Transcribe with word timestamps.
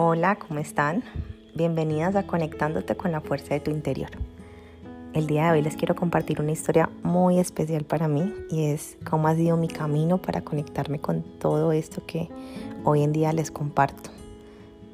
Hola, 0.00 0.36
¿cómo 0.36 0.60
están? 0.60 1.02
Bienvenidas 1.56 2.14
a 2.14 2.22
Conectándote 2.22 2.96
con 2.96 3.10
la 3.10 3.20
Fuerza 3.20 3.54
de 3.54 3.58
tu 3.58 3.72
Interior. 3.72 4.10
El 5.12 5.26
día 5.26 5.46
de 5.46 5.58
hoy 5.58 5.62
les 5.62 5.74
quiero 5.74 5.96
compartir 5.96 6.40
una 6.40 6.52
historia 6.52 6.88
muy 7.02 7.40
especial 7.40 7.82
para 7.82 8.06
mí 8.06 8.32
y 8.48 8.66
es 8.66 8.96
cómo 9.10 9.26
ha 9.26 9.34
sido 9.34 9.56
mi 9.56 9.66
camino 9.66 10.18
para 10.18 10.42
conectarme 10.42 11.00
con 11.00 11.24
todo 11.40 11.72
esto 11.72 12.00
que 12.06 12.28
hoy 12.84 13.02
en 13.02 13.12
día 13.12 13.32
les 13.32 13.50
comparto. 13.50 14.10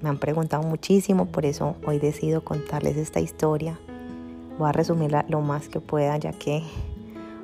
Me 0.00 0.08
han 0.08 0.16
preguntado 0.16 0.62
muchísimo, 0.62 1.26
por 1.26 1.44
eso 1.44 1.76
hoy 1.86 1.98
decido 1.98 2.42
contarles 2.42 2.96
esta 2.96 3.20
historia. 3.20 3.78
Voy 4.58 4.70
a 4.70 4.72
resumirla 4.72 5.26
lo 5.28 5.42
más 5.42 5.68
que 5.68 5.80
pueda 5.80 6.16
ya 6.16 6.32
que 6.32 6.62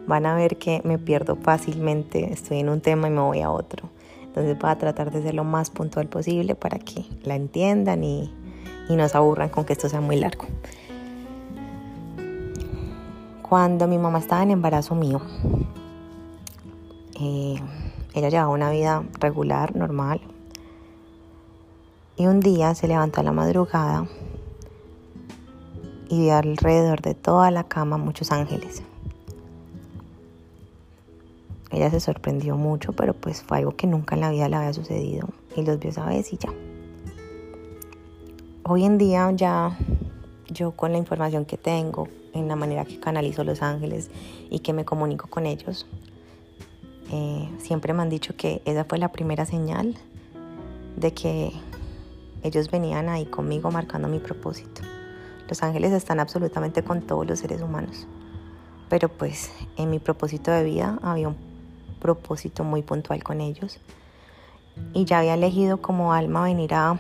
van 0.07 0.25
a 0.25 0.35
ver 0.35 0.57
que 0.57 0.81
me 0.83 0.99
pierdo 0.99 1.37
fácilmente, 1.37 2.33
estoy 2.33 2.61
en 2.61 2.71
un 2.71 2.81
tema 2.81 3.09
y 3.09 3.11
me 3.11 3.21
voy 3.21 3.43
a 3.43 3.51
otro. 3.51 3.91
Entonces 4.31 4.57
voy 4.61 4.71
a 4.71 4.79
tratar 4.79 5.11
de 5.11 5.23
ser 5.23 5.35
lo 5.35 5.43
más 5.43 5.71
puntual 5.71 6.07
posible 6.07 6.55
para 6.55 6.79
que 6.79 7.05
la 7.25 7.35
entiendan 7.35 8.05
y, 8.05 8.33
y 8.89 8.95
no 8.95 9.09
se 9.09 9.17
aburran 9.17 9.49
con 9.49 9.65
que 9.65 9.73
esto 9.73 9.89
sea 9.89 10.01
muy 10.01 10.21
largo. 10.21 10.45
Cuando 13.43 13.89
mi 13.89 13.99
mamá 13.99 14.21
estaba 14.21 14.45
en 14.45 14.53
embarazo 14.53 14.95
mío, 14.95 15.21
eh, 17.21 17.57
ella 18.15 18.29
llevaba 18.29 18.51
una 18.51 18.71
vida 18.71 19.03
regular, 19.19 19.75
normal. 19.75 20.21
Y 22.17 22.27
un 22.27 22.39
día 22.39 22.77
se 22.77 22.87
levantó 22.87 23.21
a 23.21 23.25
la 23.25 23.33
madrugada 23.33 24.07
y 26.09 26.21
vio 26.21 26.37
alrededor 26.37 27.03
de 27.03 27.17
toda 27.17 27.51
la 27.51 27.65
cama 27.65 27.97
muchos 27.97 28.31
ángeles. 28.31 28.85
Ella 31.71 31.91
se 31.91 32.01
sorprendió 32.01 32.57
mucho, 32.57 32.93
pero 32.93 33.15
pues 33.15 33.43
fue 33.43 33.59
algo 33.59 33.77
que 33.77 33.87
nunca 33.87 34.17
en 34.17 34.23
la 34.23 34.31
vida 34.31 34.49
le 34.49 34.57
había 34.57 34.73
sucedido 34.73 35.29
y 35.57 35.63
los 35.63 35.79
vio 35.79 35.91
esa 35.91 36.05
vez 36.05 36.33
y 36.33 36.37
ya. 36.37 36.53
Hoy 38.65 38.85
en 38.85 38.99
día 38.99 39.31
ya 39.33 39.77
yo 40.49 40.73
con 40.73 40.93
la 40.93 40.99
información 40.99 41.45
que 41.45 41.57
tengo, 41.57 42.09
en 42.35 42.49
la 42.49 42.57
manera 42.57 42.85
que 42.85 42.99
canalizo 42.99 43.45
los 43.45 43.63
ángeles 43.63 44.11
y 44.51 44.61
que 44.61 44.73
me 44.73 44.85
comunico 44.85 45.29
con 45.29 45.47
ellos, 45.47 45.87
eh, 47.13 47.49
siempre 47.59 47.93
me 47.93 48.03
han 48.03 48.11
dicho 48.11 48.37
que 48.37 48.63
esa 48.65 48.85
fue 48.85 48.99
la 48.99 49.11
primera 49.11 49.45
señal 49.45 49.97
de 50.97 51.13
que 51.13 51.53
ellos 52.43 52.71
venían 52.71 53.09
ahí 53.09 53.27
conmigo 53.27 53.71
marcando 53.71 54.09
mi 54.09 54.19
propósito. 54.19 54.83
Los 55.49 55.63
ángeles 55.63 55.93
están 55.93 56.21
absolutamente 56.21 56.83
con 56.83 57.03
todos 57.03 57.27
los 57.27 57.41
seres 57.41 57.61
humanos, 57.61 58.07
pero 58.89 59.09
pues 59.09 59.51
en 59.77 59.91
mi 59.91 59.99
propósito 59.99 60.51
de 60.51 60.63
vida 60.63 60.99
había 61.03 61.29
un 61.29 61.50
propósito 62.01 62.65
muy 62.65 62.83
puntual 62.83 63.23
con 63.23 63.41
ellos. 63.41 63.79
Y 64.93 65.05
ya 65.05 65.21
había 65.21 65.35
elegido 65.35 65.81
como 65.81 66.13
alma 66.13 66.43
venir 66.43 66.75
a 66.75 66.99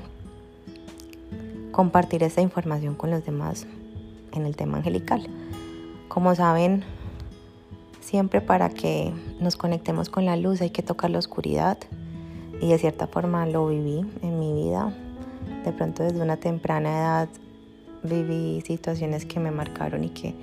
compartir 1.72 2.22
esta 2.22 2.40
información 2.40 2.94
con 2.94 3.10
los 3.10 3.24
demás 3.24 3.66
en 4.32 4.46
el 4.46 4.56
tema 4.56 4.78
angelical. 4.78 5.26
Como 6.08 6.34
saben, 6.34 6.84
siempre 8.00 8.40
para 8.40 8.70
que 8.70 9.12
nos 9.40 9.56
conectemos 9.56 10.08
con 10.08 10.26
la 10.26 10.36
luz 10.36 10.60
hay 10.60 10.70
que 10.70 10.82
tocar 10.82 11.10
la 11.10 11.18
oscuridad 11.18 11.78
y 12.60 12.68
de 12.68 12.78
cierta 12.78 13.06
forma 13.06 13.46
lo 13.46 13.68
viví 13.68 14.04
en 14.22 14.38
mi 14.38 14.52
vida. 14.52 14.92
De 15.64 15.72
pronto 15.72 16.02
desde 16.02 16.20
una 16.20 16.36
temprana 16.36 16.90
edad 16.90 17.28
viví 18.02 18.60
situaciones 18.62 19.24
que 19.24 19.40
me 19.40 19.50
marcaron 19.50 20.04
y 20.04 20.10
que 20.10 20.34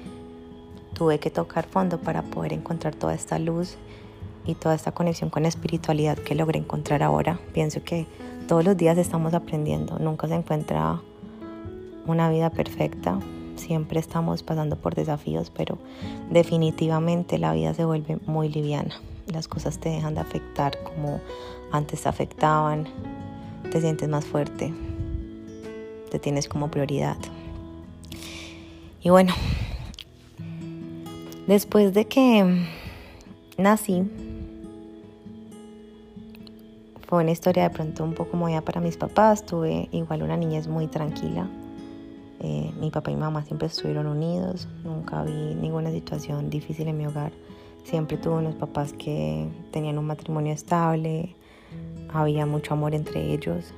tuve 0.94 1.20
que 1.20 1.30
tocar 1.30 1.66
fondo 1.66 2.00
para 2.00 2.24
poder 2.24 2.54
encontrar 2.54 2.96
toda 2.96 3.14
esta 3.14 3.38
luz 3.38 3.78
y 4.48 4.56
toda 4.56 4.74
esta 4.74 4.94
conexión 4.94 5.30
con 5.30 5.44
la 5.44 5.50
espiritualidad 5.50 6.18
que 6.18 6.34
logré 6.34 6.60
encontrar 6.60 7.04
ahora. 7.04 7.40
Pienso 7.54 7.84
que 7.84 8.08
todos 8.48 8.64
los 8.64 8.78
días 8.78 8.98
estamos 8.98 9.34
aprendiendo, 9.34 10.00
nunca 10.00 10.28
se 10.28 10.36
encuentra 10.36 11.02
una 12.06 12.30
vida 12.30 12.50
perfecta, 12.50 13.20
siempre 13.58 14.00
estamos 14.00 14.42
pasando 14.42 14.78
por 14.78 14.96
desafíos, 14.96 15.52
pero 15.54 15.78
definitivamente 16.32 17.38
la 17.38 17.54
vida 17.54 17.74
se 17.74 17.84
vuelve 17.84 18.18
muy 18.26 18.48
liviana. 18.48 18.96
Las 19.28 19.50
cosas 19.50 19.78
te 19.80 19.90
dejan 19.90 20.16
de 20.16 20.22
afectar 20.22 20.82
como 20.84 21.20
antes 21.72 22.04
te 22.04 22.10
afectaban, 22.10 22.88
te 23.70 23.82
sientes 23.82 24.08
más 24.08 24.24
fuerte, 24.26 24.74
te 26.10 26.20
tienes 26.20 26.48
como 26.48 26.72
prioridad. 26.72 27.18
Y 29.04 29.10
bueno, 29.10 29.34
después 31.48 31.94
de 31.94 32.06
que 32.06 32.66
nací, 33.58 34.04
fue 37.08 37.24
una 37.24 37.32
historia 37.32 37.64
de 37.64 37.70
pronto 37.70 38.04
un 38.04 38.14
poco 38.14 38.36
movida 38.36 38.62
para 38.62 38.82
mis 38.82 38.98
papás. 38.98 39.46
Tuve 39.46 39.88
igual 39.94 40.24
una 40.24 40.36
niñez 40.36 40.68
muy 40.68 40.88
tranquila. 40.88 41.48
Eh, 42.42 42.72
mi 42.80 42.92
papá 42.92 43.12
y 43.12 43.16
mamá 43.16 43.46
siempre 43.46 43.68
estuvieron 43.68 44.08
unidos. 44.08 44.68
Nunca 44.84 45.24
vi 45.24 45.56
ninguna 45.56 45.90
situación 45.90 46.50
difícil 46.50 46.90
en 46.90 46.98
mi 46.98 47.08
hogar. 47.08 47.32
Siempre 47.86 48.18
tuve 48.18 48.36
unos 48.36 48.56
papás 48.56 48.92
que 48.92 49.48
tenían 49.72 49.98
un 49.98 50.06
matrimonio 50.06 50.52
estable. 50.52 51.34
Había 52.14 52.46
mucho 52.46 52.74
amor 52.74 52.94
entre 52.94 53.34
ellos. 53.34 53.74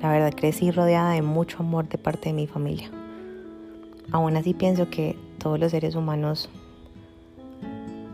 La 0.00 0.10
verdad 0.10 0.32
crecí 0.34 0.70
rodeada 0.70 1.12
de 1.12 1.20
mucho 1.20 1.58
amor 1.60 1.86
de 1.86 1.98
parte 1.98 2.30
de 2.30 2.32
mi 2.32 2.46
familia. 2.46 2.90
Aún 4.10 4.38
así 4.38 4.54
pienso 4.54 4.88
que 4.88 5.18
todos 5.38 5.60
los 5.60 5.70
seres 5.70 5.94
humanos 5.94 6.48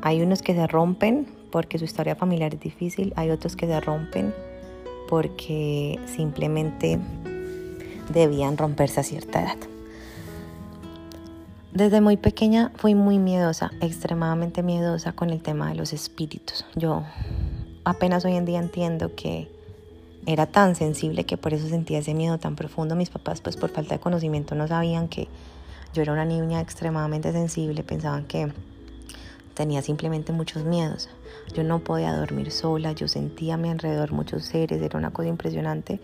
hay 0.02 0.22
unos 0.22 0.42
que 0.42 0.54
se 0.54 0.66
rompen 0.66 1.37
porque 1.50 1.78
su 1.78 1.84
historia 1.84 2.14
familiar 2.14 2.54
es 2.54 2.60
difícil, 2.60 3.12
hay 3.16 3.30
otros 3.30 3.56
que 3.56 3.66
se 3.66 3.80
rompen 3.80 4.34
porque 5.08 5.98
simplemente 6.06 6.98
debían 8.12 8.56
romperse 8.56 9.00
a 9.00 9.02
cierta 9.02 9.42
edad. 9.42 9.56
Desde 11.72 12.00
muy 12.00 12.16
pequeña 12.16 12.72
fui 12.76 12.94
muy 12.94 13.18
miedosa, 13.18 13.70
extremadamente 13.80 14.62
miedosa 14.62 15.12
con 15.12 15.30
el 15.30 15.40
tema 15.40 15.68
de 15.68 15.76
los 15.76 15.92
espíritus. 15.92 16.64
Yo 16.74 17.04
apenas 17.84 18.24
hoy 18.24 18.34
en 18.36 18.44
día 18.44 18.58
entiendo 18.58 19.14
que 19.14 19.50
era 20.26 20.46
tan 20.46 20.74
sensible 20.74 21.24
que 21.24 21.36
por 21.36 21.54
eso 21.54 21.68
sentía 21.68 21.98
ese 21.98 22.14
miedo 22.14 22.38
tan 22.38 22.56
profundo. 22.56 22.96
Mis 22.96 23.10
papás 23.10 23.40
pues 23.40 23.56
por 23.56 23.70
falta 23.70 23.94
de 23.94 24.00
conocimiento 24.00 24.54
no 24.54 24.66
sabían 24.66 25.08
que 25.08 25.28
yo 25.94 26.02
era 26.02 26.12
una 26.12 26.24
niña 26.24 26.60
extremadamente 26.60 27.32
sensible, 27.32 27.82
pensaban 27.82 28.24
que 28.24 28.52
tenía 29.58 29.82
simplemente 29.82 30.30
muchos 30.32 30.64
miedos. 30.64 31.08
Yo 31.52 31.64
no 31.64 31.80
podía 31.80 32.12
dormir 32.16 32.52
sola, 32.52 32.92
yo 32.92 33.08
sentía 33.08 33.54
a 33.54 33.56
mi 33.56 33.68
alrededor 33.68 34.12
muchos 34.12 34.44
seres, 34.44 34.80
era 34.80 34.96
una 34.96 35.10
cosa 35.10 35.28
impresionante, 35.28 35.98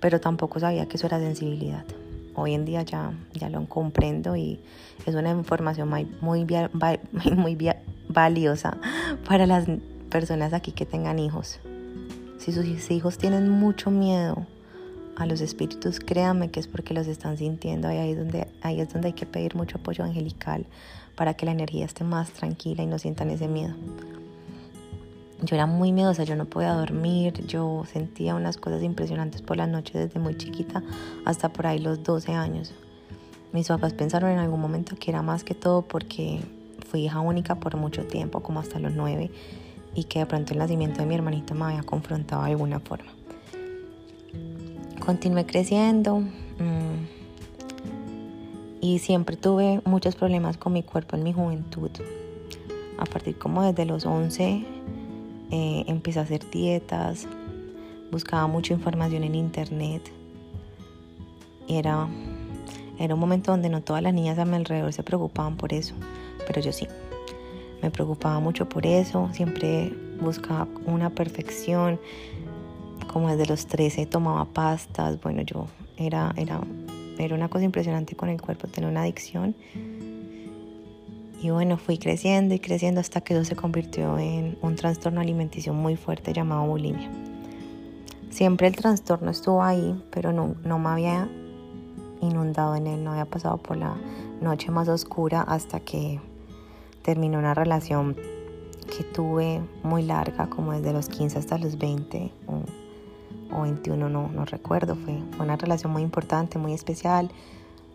pero 0.00 0.20
tampoco 0.20 0.58
sabía 0.58 0.86
que 0.86 0.96
eso 0.96 1.06
era 1.06 1.20
sensibilidad. 1.20 1.84
Hoy 2.34 2.52
en 2.52 2.64
día 2.64 2.82
ya, 2.82 3.12
ya 3.32 3.48
lo 3.48 3.64
comprendo 3.66 4.34
y 4.34 4.58
es 5.06 5.14
una 5.14 5.30
información 5.30 5.88
muy, 5.88 6.04
muy, 6.20 6.44
muy 7.36 7.72
valiosa 8.08 8.76
para 9.24 9.46
las 9.46 9.66
personas 10.10 10.52
aquí 10.52 10.72
que 10.72 10.84
tengan 10.84 11.20
hijos. 11.20 11.60
Si 12.38 12.50
sus 12.50 12.90
hijos 12.90 13.18
tienen 13.18 13.48
mucho 13.50 13.92
miedo 13.92 14.48
a 15.20 15.26
los 15.26 15.42
espíritus, 15.42 16.00
créanme 16.00 16.50
que 16.50 16.60
es 16.60 16.66
porque 16.66 16.94
los 16.94 17.06
están 17.06 17.36
sintiendo. 17.36 17.88
Ahí, 17.88 18.14
donde, 18.14 18.48
ahí 18.62 18.80
es 18.80 18.90
donde 18.90 19.08
hay 19.08 19.12
que 19.12 19.26
pedir 19.26 19.54
mucho 19.54 19.76
apoyo 19.76 20.02
angelical 20.02 20.64
para 21.14 21.34
que 21.34 21.44
la 21.44 21.52
energía 21.52 21.84
esté 21.84 22.04
más 22.04 22.30
tranquila 22.30 22.82
y 22.82 22.86
no 22.86 22.98
sientan 22.98 23.28
ese 23.28 23.46
miedo. 23.46 23.74
Yo 25.42 25.56
era 25.56 25.66
muy 25.66 25.92
miedosa, 25.92 26.24
yo 26.24 26.36
no 26.36 26.46
podía 26.46 26.72
dormir, 26.72 27.46
yo 27.46 27.84
sentía 27.92 28.34
unas 28.34 28.56
cosas 28.56 28.82
impresionantes 28.82 29.42
por 29.42 29.58
la 29.58 29.66
noche 29.66 29.98
desde 29.98 30.18
muy 30.18 30.38
chiquita 30.38 30.82
hasta 31.26 31.50
por 31.50 31.66
ahí 31.66 31.78
los 31.78 32.02
12 32.02 32.32
años. 32.32 32.72
Mis 33.52 33.68
papás 33.68 33.92
pensaron 33.92 34.30
en 34.30 34.38
algún 34.38 34.60
momento 34.60 34.96
que 34.98 35.10
era 35.10 35.20
más 35.20 35.44
que 35.44 35.54
todo 35.54 35.82
porque 35.82 36.40
fui 36.88 37.04
hija 37.04 37.20
única 37.20 37.56
por 37.56 37.76
mucho 37.76 38.06
tiempo, 38.06 38.40
como 38.40 38.60
hasta 38.60 38.78
los 38.78 38.92
9, 38.92 39.30
y 39.94 40.04
que 40.04 40.20
de 40.20 40.26
pronto 40.26 40.54
el 40.54 40.60
nacimiento 40.60 41.00
de 41.00 41.06
mi 41.06 41.14
hermanita 41.14 41.52
me 41.52 41.64
había 41.64 41.82
confrontado 41.82 42.44
de 42.44 42.50
alguna 42.52 42.80
forma. 42.80 43.19
Continué 45.00 45.46
creciendo. 45.46 46.20
Mmm, 46.20 47.20
y 48.80 48.98
siempre 48.98 49.36
tuve 49.36 49.80
muchos 49.84 50.16
problemas 50.16 50.56
con 50.56 50.72
mi 50.72 50.82
cuerpo 50.82 51.16
en 51.16 51.22
mi 51.22 51.32
juventud. 51.32 51.90
A 52.98 53.04
partir 53.04 53.36
como 53.38 53.62
desde 53.62 53.84
los 53.84 54.06
11 54.06 54.64
eh, 55.50 55.84
empecé 55.86 56.18
a 56.18 56.22
hacer 56.22 56.48
dietas, 56.50 57.26
buscaba 58.10 58.46
mucha 58.46 58.72
información 58.72 59.24
en 59.24 59.34
internet. 59.34 60.02
Y 61.66 61.76
era, 61.76 62.08
era 62.98 63.14
un 63.14 63.20
momento 63.20 63.50
donde 63.52 63.68
no 63.68 63.82
todas 63.82 64.02
las 64.02 64.14
niñas 64.14 64.38
a 64.38 64.44
mi 64.44 64.56
alrededor 64.56 64.92
se 64.92 65.02
preocupaban 65.02 65.56
por 65.56 65.72
eso, 65.72 65.94
pero 66.46 66.60
yo 66.60 66.72
sí. 66.72 66.86
Me 67.82 67.90
preocupaba 67.90 68.40
mucho 68.40 68.68
por 68.68 68.84
eso, 68.86 69.30
siempre 69.32 69.92
buscaba 70.20 70.68
una 70.84 71.10
perfección. 71.10 71.98
Como 73.12 73.28
desde 73.28 73.46
los 73.46 73.66
13 73.66 74.06
tomaba 74.06 74.44
pastas, 74.44 75.20
bueno, 75.20 75.42
yo 75.42 75.66
era, 75.96 76.32
era 76.36 76.60
era 77.24 77.34
una 77.34 77.48
cosa 77.48 77.64
impresionante 77.64 78.16
con 78.16 78.28
el 78.28 78.40
cuerpo, 78.40 78.66
tener 78.68 78.90
una 78.90 79.02
adicción. 79.02 79.54
Y 81.42 81.50
bueno, 81.50 81.78
fui 81.78 81.98
creciendo 81.98 82.54
y 82.54 82.58
creciendo 82.58 83.00
hasta 83.00 83.20
que 83.20 83.34
eso 83.34 83.44
se 83.44 83.56
convirtió 83.56 84.18
en 84.18 84.58
un 84.62 84.76
trastorno 84.76 85.20
alimenticio 85.20 85.72
muy 85.72 85.96
fuerte 85.96 86.32
llamado 86.32 86.66
bulimia. 86.66 87.10
Siempre 88.30 88.68
el 88.68 88.76
trastorno 88.76 89.30
estuvo 89.30 89.62
ahí, 89.62 90.02
pero 90.10 90.32
no, 90.32 90.54
no 90.64 90.78
me 90.78 90.88
había 90.90 91.28
inundado 92.20 92.76
en 92.76 92.86
él, 92.86 93.02
no 93.02 93.12
había 93.12 93.24
pasado 93.24 93.56
por 93.56 93.76
la 93.76 93.96
noche 94.40 94.70
más 94.70 94.88
oscura 94.88 95.42
hasta 95.42 95.80
que 95.80 96.20
terminó 97.02 97.38
una 97.38 97.54
relación 97.54 98.16
que 98.96 99.04
tuve 99.04 99.62
muy 99.82 100.02
larga, 100.02 100.48
como 100.48 100.72
desde 100.72 100.92
los 100.92 101.08
15 101.08 101.38
hasta 101.38 101.58
los 101.58 101.78
20 101.78 102.30
o, 102.46 102.62
o 103.52 103.62
21, 103.62 104.08
no, 104.08 104.28
no 104.28 104.44
recuerdo. 104.44 104.96
Fue, 104.96 105.18
una 105.38 105.56
relación 105.56 105.92
muy 105.92 106.02
importante, 106.02 106.58
muy 106.58 106.72
especial, 106.72 107.30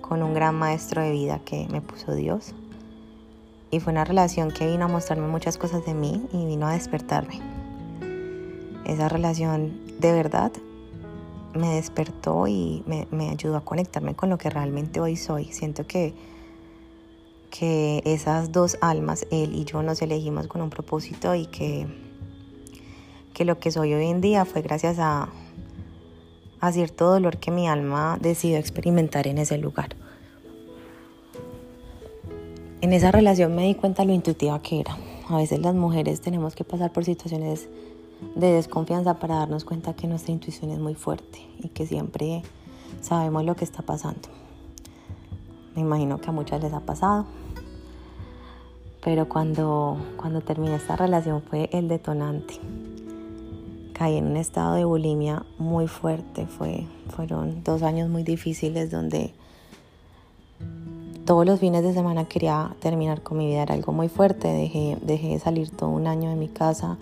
con 0.01 0.23
un 0.23 0.33
gran 0.33 0.55
maestro 0.55 1.01
de 1.01 1.11
vida 1.11 1.39
que 1.45 1.67
me 1.69 1.81
puso 1.81 2.13
Dios. 2.13 2.53
Y 3.71 3.79
fue 3.79 3.91
una 3.91 4.05
relación 4.05 4.51
que 4.51 4.67
vino 4.67 4.85
a 4.85 4.87
mostrarme 4.87 5.27
muchas 5.27 5.57
cosas 5.57 5.85
de 5.85 5.93
mí 5.93 6.25
y 6.31 6.45
vino 6.45 6.67
a 6.67 6.73
despertarme. 6.73 7.39
Esa 8.85 9.09
relación 9.09 9.79
de 9.99 10.11
verdad 10.11 10.51
me 11.53 11.75
despertó 11.75 12.47
y 12.47 12.83
me, 12.85 13.07
me 13.11 13.29
ayudó 13.29 13.57
a 13.57 13.61
conectarme 13.61 14.13
con 14.13 14.29
lo 14.29 14.37
que 14.37 14.49
realmente 14.49 14.99
hoy 14.99 15.15
soy. 15.15 15.45
Siento 15.45 15.87
que 15.87 16.13
que 17.57 18.01
esas 18.03 18.51
dos 18.51 18.77
almas, 18.81 19.25
él 19.31 19.55
y 19.55 19.63
yo, 19.63 19.81
nos 19.81 20.01
elegimos 20.01 20.47
con 20.47 20.61
un 20.61 20.69
propósito 20.69 21.33
y 21.35 21.45
que, 21.45 21.87
que 23.33 23.45
lo 23.45 23.59
que 23.59 23.71
soy 23.71 23.93
hoy 23.93 24.07
en 24.07 24.19
día 24.19 24.43
fue 24.43 24.61
gracias 24.61 24.97
a, 24.99 25.29
a 26.67 26.71
cierto 26.71 27.09
dolor 27.09 27.37
que 27.37 27.51
mi 27.51 27.67
alma 27.67 28.17
decidió 28.19 28.57
experimentar 28.57 29.27
en 29.27 29.37
ese 29.37 29.57
lugar. 29.57 29.95
En 32.81 32.93
esa 32.93 33.11
relación 33.11 33.55
me 33.55 33.63
di 33.63 33.75
cuenta 33.75 34.05
lo 34.05 34.13
intuitiva 34.13 34.61
que 34.61 34.79
era. 34.79 34.97
A 35.29 35.37
veces 35.37 35.59
las 35.59 35.75
mujeres 35.75 36.21
tenemos 36.21 36.55
que 36.55 36.63
pasar 36.63 36.91
por 36.91 37.03
situaciones 37.05 37.67
de 38.35 38.51
desconfianza 38.51 39.19
para 39.19 39.35
darnos 39.35 39.65
cuenta 39.65 39.95
que 39.95 40.07
nuestra 40.07 40.31
intuición 40.31 40.71
es 40.71 40.79
muy 40.79 40.95
fuerte 40.95 41.39
y 41.59 41.69
que 41.69 41.85
siempre 41.85 42.43
sabemos 43.01 43.43
lo 43.43 43.55
que 43.55 43.65
está 43.65 43.81
pasando. 43.81 44.29
Me 45.75 45.81
imagino 45.81 46.19
que 46.19 46.29
a 46.29 46.33
muchas 46.33 46.61
les 46.61 46.73
ha 46.73 46.79
pasado 46.79 47.25
pero 49.05 49.29
cuando, 49.29 49.99
cuando 50.17 50.41
terminé 50.41 50.75
esta 50.75 50.95
relación 50.95 51.43
fue 51.43 51.69
el 51.71 51.87
detonante. 51.87 52.59
Caí 53.97 54.17
en 54.17 54.27
un 54.27 54.35
estado 54.35 54.75
de 54.75 54.83
bulimia 54.83 55.45
muy 55.57 55.87
fuerte, 55.87 56.47
fue, 56.47 56.85
fueron 57.15 57.63
dos 57.63 57.81
años 57.81 58.09
muy 58.09 58.23
difíciles 58.23 58.91
donde 58.91 59.33
todos 61.25 61.45
los 61.45 61.61
fines 61.61 61.81
de 61.81 61.93
semana 61.93 62.25
quería 62.25 62.75
terminar 62.81 63.21
con 63.21 63.37
mi 63.37 63.47
vida, 63.47 63.63
era 63.63 63.73
algo 63.73 63.93
muy 63.93 64.09
fuerte, 64.09 64.49
dejé, 64.49 64.97
dejé 65.01 65.29
de 65.29 65.39
salir 65.39 65.69
todo 65.69 65.91
un 65.91 66.07
año 66.07 66.29
de 66.29 66.35
mi 66.35 66.49
casa, 66.49 66.97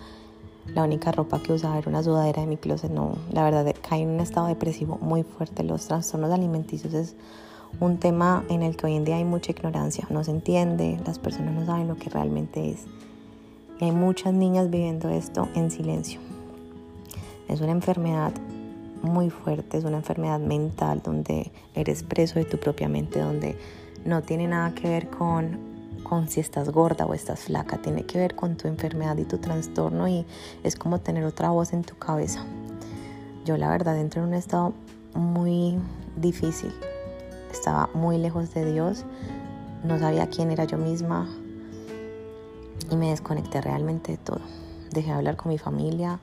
la 0.67 0.83
única 0.83 1.11
ropa 1.11 1.39
que 1.39 1.53
usaba 1.53 1.79
era 1.79 1.89
una 1.89 2.03
sudadera 2.03 2.41
de 2.41 2.47
mi 2.47 2.57
closet, 2.57 2.91
no, 2.91 3.15
la 3.31 3.43
verdad 3.43 3.73
caí 3.89 4.03
en 4.03 4.09
un 4.09 4.19
estado 4.19 4.45
depresivo 4.45 4.99
muy 5.01 5.23
fuerte, 5.23 5.63
los 5.63 5.87
trastornos 5.87 6.31
alimenticios 6.31 6.93
es 6.93 7.15
un 7.79 7.97
tema 7.97 8.45
en 8.49 8.61
el 8.61 8.77
que 8.77 8.85
hoy 8.85 8.95
en 8.95 9.03
día 9.03 9.15
hay 9.15 9.25
mucha 9.25 9.51
ignorancia, 9.51 10.05
no 10.11 10.23
se 10.23 10.29
entiende, 10.29 10.99
las 11.07 11.17
personas 11.17 11.55
no 11.55 11.65
saben 11.65 11.87
lo 11.87 11.95
que 11.95 12.11
realmente 12.11 12.69
es. 12.69 12.85
Y 13.81 13.85
hay 13.85 13.91
muchas 13.91 14.31
niñas 14.33 14.69
viviendo 14.69 15.09
esto 15.09 15.49
en 15.55 15.71
silencio. 15.71 16.32
Es 17.47 17.61
una 17.61 17.71
enfermedad 17.71 18.33
muy 19.03 19.29
fuerte, 19.29 19.77
es 19.77 19.83
una 19.83 19.97
enfermedad 19.97 20.39
mental 20.39 21.01
donde 21.03 21.51
eres 21.75 22.03
preso 22.03 22.39
de 22.39 22.45
tu 22.45 22.57
propia 22.57 22.87
mente, 22.87 23.19
donde 23.19 23.57
no 24.05 24.21
tiene 24.21 24.47
nada 24.47 24.73
que 24.73 24.89
ver 24.89 25.09
con, 25.09 25.57
con 26.03 26.29
si 26.29 26.39
estás 26.39 26.69
gorda 26.69 27.05
o 27.05 27.13
estás 27.13 27.41
flaca, 27.41 27.77
tiene 27.77 28.05
que 28.05 28.17
ver 28.17 28.35
con 28.35 28.55
tu 28.55 28.67
enfermedad 28.67 29.17
y 29.17 29.25
tu 29.25 29.37
trastorno 29.37 30.07
y 30.07 30.25
es 30.63 30.75
como 30.75 30.99
tener 30.99 31.25
otra 31.25 31.49
voz 31.49 31.73
en 31.73 31.83
tu 31.83 31.97
cabeza. 31.97 32.45
Yo 33.45 33.57
la 33.57 33.69
verdad 33.69 33.99
entro 33.99 34.21
en 34.21 34.29
un 34.29 34.33
estado 34.33 34.73
muy 35.13 35.77
difícil, 36.15 36.71
estaba 37.51 37.89
muy 37.93 38.17
lejos 38.17 38.53
de 38.53 38.71
Dios, 38.71 39.03
no 39.83 39.99
sabía 39.99 40.27
quién 40.27 40.49
era 40.49 40.63
yo 40.63 40.77
misma 40.77 41.27
y 42.89 42.95
me 42.95 43.09
desconecté 43.09 43.59
realmente 43.59 44.13
de 44.13 44.17
todo. 44.17 44.41
Dejé 44.91 45.07
de 45.07 45.13
hablar 45.13 45.35
con 45.35 45.51
mi 45.51 45.57
familia, 45.57 46.19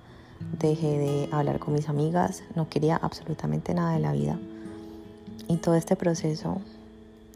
dejé 0.59 0.99
de 0.99 1.29
hablar 1.33 1.59
con 1.59 1.75
mis 1.75 1.89
amigas, 1.89 2.43
no 2.55 2.69
quería 2.69 2.97
absolutamente 2.97 3.75
nada 3.75 3.95
de 3.95 4.01
la 4.01 4.13
vida. 4.13 4.39
Y 5.49 5.57
todo 5.57 5.75
este 5.75 5.97
proceso 5.97 6.61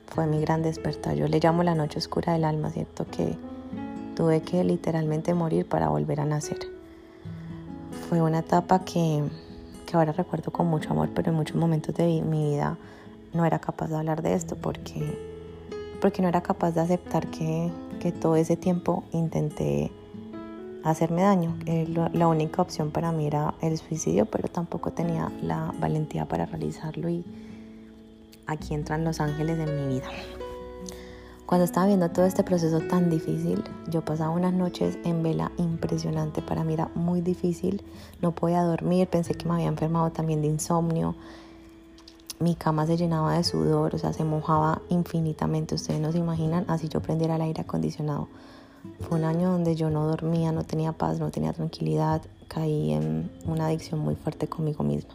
fue 0.06 0.26
mi 0.26 0.40
gran 0.40 0.62
despertar. 0.62 1.16
Yo 1.16 1.26
le 1.26 1.40
llamo 1.40 1.62
la 1.62 1.74
noche 1.74 1.98
oscura 1.98 2.32
del 2.32 2.44
alma, 2.44 2.70
¿cierto? 2.70 3.06
Que 3.06 3.36
tuve 4.14 4.42
que 4.42 4.62
literalmente 4.62 5.34
morir 5.34 5.66
para 5.66 5.88
volver 5.88 6.20
a 6.20 6.24
nacer. 6.24 6.58
Fue 8.08 8.22
una 8.22 8.40
etapa 8.40 8.84
que, 8.84 9.24
que 9.86 9.96
ahora 9.96 10.12
recuerdo 10.12 10.52
con 10.52 10.66
mucho 10.66 10.90
amor, 10.90 11.10
pero 11.14 11.30
en 11.30 11.36
muchos 11.36 11.56
momentos 11.56 11.94
de 11.94 12.22
mi 12.22 12.50
vida 12.50 12.76
no 13.32 13.44
era 13.44 13.58
capaz 13.58 13.88
de 13.88 13.96
hablar 13.96 14.22
de 14.22 14.34
esto 14.34 14.56
porque, 14.56 15.18
porque 16.00 16.22
no 16.22 16.28
era 16.28 16.42
capaz 16.42 16.72
de 16.72 16.80
aceptar 16.80 17.26
que, 17.28 17.72
que 18.00 18.12
todo 18.12 18.36
ese 18.36 18.56
tiempo 18.56 19.04
intenté 19.12 19.90
hacerme 20.84 21.22
daño. 21.22 21.56
Eh, 21.66 21.86
la 22.12 22.28
única 22.28 22.62
opción 22.62 22.90
para 22.90 23.12
mí 23.12 23.26
era 23.26 23.54
el 23.60 23.76
suicidio, 23.78 24.26
pero 24.26 24.48
tampoco 24.48 24.92
tenía 24.92 25.32
la 25.42 25.72
valentía 25.81 26.26
para 26.26 26.46
realizarlo 26.46 27.08
y 27.08 27.25
aquí 28.46 28.75
entran 28.75 29.04
los 29.04 29.20
ángeles 29.20 29.58
en 29.58 29.76
mi 29.76 29.94
vida. 29.94 30.08
Cuando 31.46 31.64
estaba 31.64 31.86
viendo 31.86 32.10
todo 32.10 32.25
este 32.25 32.42
proceso 32.42 32.81
tan 32.81 33.10
difícil, 33.10 33.62
yo 33.88 34.02
pasaba 34.04 34.31
unas 34.31 34.54
noches 34.54 34.98
en 35.04 35.22
vela 35.22 35.52
impresionante. 35.58 36.40
Para 36.40 36.64
mí 36.64 36.75
era 36.75 36.90
muy 36.94 37.20
difícil, 37.20 37.84
no 38.22 38.32
podía 38.32 38.62
dormir, 38.62 39.08
pensé 39.08 39.34
que 39.34 39.46
me 39.46 39.54
había 39.54 39.66
enfermado 39.66 40.10
también 40.10 40.40
de 40.40 40.48
insomnio 40.48 41.14
mi 42.40 42.54
cama 42.56 42.86
se 42.86 42.96
llenaba 42.96 43.36
de 43.36 43.44
sudor, 43.44 43.94
o 43.94 43.98
sea, 43.98 44.12
se 44.12 44.25
mojaba 44.25 44.82
infinitamente. 44.88 45.75
Ustedes 45.75 46.00
no 46.00 46.12
se 46.12 46.19
imaginan, 46.19 46.64
así 46.69 46.88
yo 46.88 47.00
prendiera 47.00 47.36
el 47.36 47.42
aire 47.42 47.62
acondicionado. 47.62 48.28
Fue 49.00 49.19
un 49.19 49.25
año 49.25 49.50
donde 49.50 49.75
yo 49.75 49.90
no 49.90 50.06
dormía, 50.06 50.52
no 50.52 50.64
tenía 50.64 50.92
paz, 50.92 51.19
no 51.19 51.31
tenía 51.31 51.52
tranquilidad, 51.52 52.22
caí 52.48 52.92
en 52.92 53.31
una 53.46 53.66
adicción 53.66 54.00
muy 54.00 54.14
fuerte 54.14 54.46
conmigo 54.46 54.84
misma. 54.84 55.14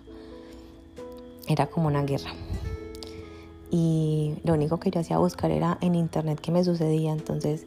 Era 1.48 1.68
como 1.68 1.88
una 1.88 2.04
guerra. 2.04 2.32
Y 3.72 4.36
lo 4.44 4.54
único 4.54 4.80
que 4.80 4.92
yo 4.92 5.00
hacía 5.00 5.18
buscar 5.20 5.52
era 5.52 5.78
en 5.82 5.96
internet 5.96 6.40
qué 6.42 6.52
me 6.52 6.64
sucedía. 6.64 7.12
Entonces 7.12 7.66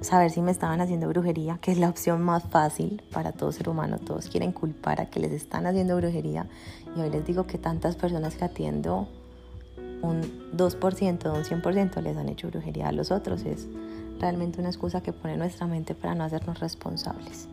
saber 0.00 0.30
si 0.30 0.42
me 0.42 0.50
estaban 0.50 0.80
haciendo 0.80 1.08
brujería, 1.08 1.58
que 1.60 1.72
es 1.72 1.78
la 1.78 1.88
opción 1.88 2.22
más 2.22 2.44
fácil 2.44 3.02
para 3.12 3.32
todo 3.32 3.52
ser 3.52 3.68
humano. 3.68 3.98
Todos 3.98 4.28
quieren 4.28 4.52
culpar 4.52 5.00
a 5.00 5.06
que 5.06 5.20
les 5.20 5.32
están 5.32 5.66
haciendo 5.66 5.96
brujería. 5.96 6.46
Y 6.96 7.00
hoy 7.00 7.10
les 7.10 7.24
digo 7.24 7.46
que 7.46 7.58
tantas 7.58 7.96
personas 7.96 8.36
que 8.36 8.44
atiendo, 8.44 9.08
un 10.02 10.22
2%, 10.54 11.32
un 11.32 11.62
100% 11.62 12.02
les 12.02 12.16
han 12.16 12.28
hecho 12.28 12.48
brujería 12.48 12.88
a 12.88 12.92
los 12.92 13.10
otros. 13.10 13.42
Es 13.44 13.66
realmente 14.20 14.60
una 14.60 14.70
excusa 14.70 15.02
que 15.02 15.12
pone 15.12 15.36
nuestra 15.36 15.66
mente 15.66 15.94
para 15.94 16.14
no 16.14 16.24
hacernos 16.24 16.60
responsables. 16.60 17.48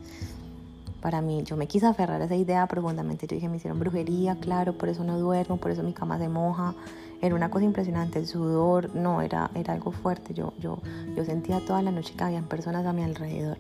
Para 1.02 1.22
mí, 1.22 1.44
yo 1.44 1.58
me 1.58 1.68
quise 1.68 1.88
aferrar 1.88 2.22
a 2.22 2.26
esa 2.26 2.36
idea 2.36 2.68
profundamente. 2.68 3.26
Yo 3.26 3.36
dije, 3.36 3.50
me 3.50 3.58
hicieron 3.58 3.80
brujería, 3.80 4.36
claro, 4.36 4.74
por 4.74 4.88
eso 4.90 5.04
no 5.04 5.18
duermo, 5.18 5.58
por 5.58 5.72
eso 5.72 5.82
mi 5.82 5.94
cama 5.94 6.20
se 6.20 6.30
moja, 6.30 6.76
era 7.22 7.36
una 7.36 7.50
cosa 7.50 7.66
impresionante, 7.66 8.20
el 8.20 8.28
sudor, 8.28 8.96
no, 8.96 9.22
era, 9.22 9.50
era 9.56 9.74
algo 9.74 9.92
fuerte. 9.92 10.34
Yo, 10.34 10.54
yo, 10.60 10.80
yo 11.16 11.26
sentía 11.26 11.60
toda 11.60 11.82
la 11.82 11.92
noche 11.92 12.14
que 12.16 12.24
habían 12.24 12.46
personas 12.46 12.86
a 12.86 12.94
mi 12.94 13.04
alrededor. 13.04 13.58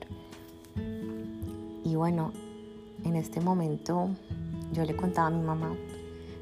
Y 1.83 1.95
bueno, 1.95 2.31
en 3.03 3.15
este 3.15 3.41
momento 3.41 4.09
yo 4.71 4.85
le 4.85 4.95
contaba 4.95 5.27
a 5.27 5.31
mi 5.31 5.43
mamá 5.43 5.73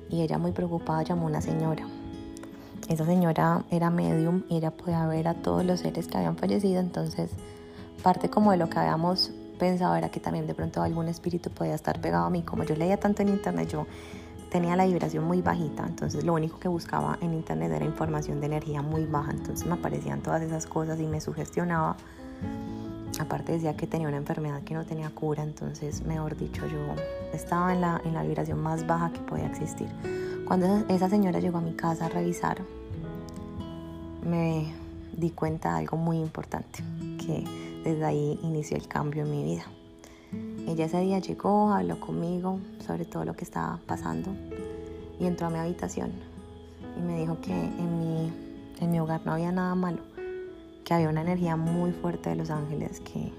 y 0.10 0.22
ella 0.22 0.38
muy 0.38 0.52
preocupada 0.52 1.04
llamó 1.04 1.24
a 1.24 1.30
una 1.30 1.42
señora. 1.42 1.88
Esa 2.90 3.06
señora 3.06 3.64
era 3.70 3.92
medium 3.92 4.42
y 4.50 4.58
ella 4.58 4.72
podía 4.72 5.06
ver 5.06 5.28
a 5.28 5.36
todos 5.36 5.64
los 5.64 5.80
seres 5.82 6.08
que 6.08 6.18
habían 6.18 6.36
fallecido, 6.38 6.80
entonces 6.80 7.30
parte 8.02 8.32
como 8.32 8.50
de 8.50 8.58
lo 8.58 8.68
que 8.68 8.80
habíamos 8.80 9.32
pensado 9.60 9.96
era 9.96 10.10
que 10.10 10.20
también 10.20 10.48
de 10.48 10.56
pronto 10.56 10.82
algún 10.82 11.08
espíritu 11.08 11.52
podía 11.52 11.76
estar 11.76 12.02
pegado 12.02 12.26
a 12.26 12.30
mí. 12.32 12.42
Como 12.42 12.64
yo 12.64 12.76
leía 12.76 12.98
tanto 12.98 13.22
en 13.22 13.30
internet, 13.30 13.70
yo 13.70 13.86
tenía 14.50 14.76
la 14.76 14.88
vibración 14.88 15.24
muy 15.26 15.44
bajita, 15.44 15.86
entonces 15.86 16.24
lo 16.24 16.34
único 16.34 16.58
que 16.60 16.68
buscaba 16.68 17.20
en 17.22 17.36
internet 17.36 17.72
era 17.72 17.86
información 17.86 18.40
de 18.40 18.48
energía 18.48 18.82
muy 18.82 19.06
baja, 19.06 19.34
entonces 19.34 19.68
me 19.68 19.74
aparecían 19.74 20.22
todas 20.24 20.42
esas 20.42 20.66
cosas 20.66 21.00
y 21.00 21.06
me 21.06 21.22
sugestionaba. 21.22 21.96
Aparte 23.20 23.52
decía 23.52 23.76
que 23.78 23.86
tenía 23.86 24.08
una 24.08 24.18
enfermedad 24.18 24.64
que 24.64 24.74
no 24.74 24.84
tenía 24.84 25.12
cura, 25.12 25.44
entonces 25.44 26.04
mejor 26.06 26.36
dicho 26.36 26.66
yo 26.66 26.80
estaba 27.34 27.72
en 27.72 27.82
la, 27.82 28.02
en 28.04 28.16
la 28.16 28.24
vibración 28.24 28.60
más 28.60 28.88
baja 28.88 29.12
que 29.12 29.20
podía 29.20 29.46
existir. 29.46 29.90
Cuando 30.48 30.84
esa 30.88 31.08
señora 31.08 31.40
llegó 31.40 31.60
a 31.60 31.62
mi 31.62 31.74
casa 31.74 32.08
a 32.08 32.10
revisar, 32.10 32.58
me 34.24 34.74
di 35.16 35.32
cuenta 35.32 35.74
de 35.74 35.80
algo 35.80 35.98
muy 35.98 36.18
importante, 36.18 36.84
que 37.18 37.44
desde 37.84 38.06
ahí 38.06 38.40
inició 38.44 38.78
el 38.78 38.88
cambio 38.88 39.24
en 39.24 39.32
mi 39.32 39.44
vida. 39.44 39.66
Ella 40.68 40.86
ese 40.86 41.00
día 41.02 41.20
llegó, 41.20 41.72
habló 41.72 42.00
conmigo 42.00 42.60
sobre 42.86 43.06
todo 43.06 43.26
lo 43.26 43.36
que 43.36 43.44
estaba 43.44 43.80
pasando 43.88 44.32
y 45.20 45.26
entró 45.26 45.48
a 45.48 45.50
mi 45.50 45.58
habitación 45.58 46.12
y 46.98 47.02
me 47.02 47.20
dijo 47.20 47.40
que 47.42 47.52
en 47.52 48.00
mi, 48.00 48.34
en 48.80 48.92
mi 48.92 49.00
hogar 49.00 49.22
no 49.26 49.34
había 49.34 49.52
nada 49.52 49.74
malo, 49.76 50.00
que 50.86 50.94
había 50.94 51.10
una 51.10 51.22
energía 51.22 51.56
muy 51.56 51.92
fuerte 51.92 52.30
de 52.30 52.36
los 52.36 52.50
ángeles 52.50 53.00
que 53.00 53.32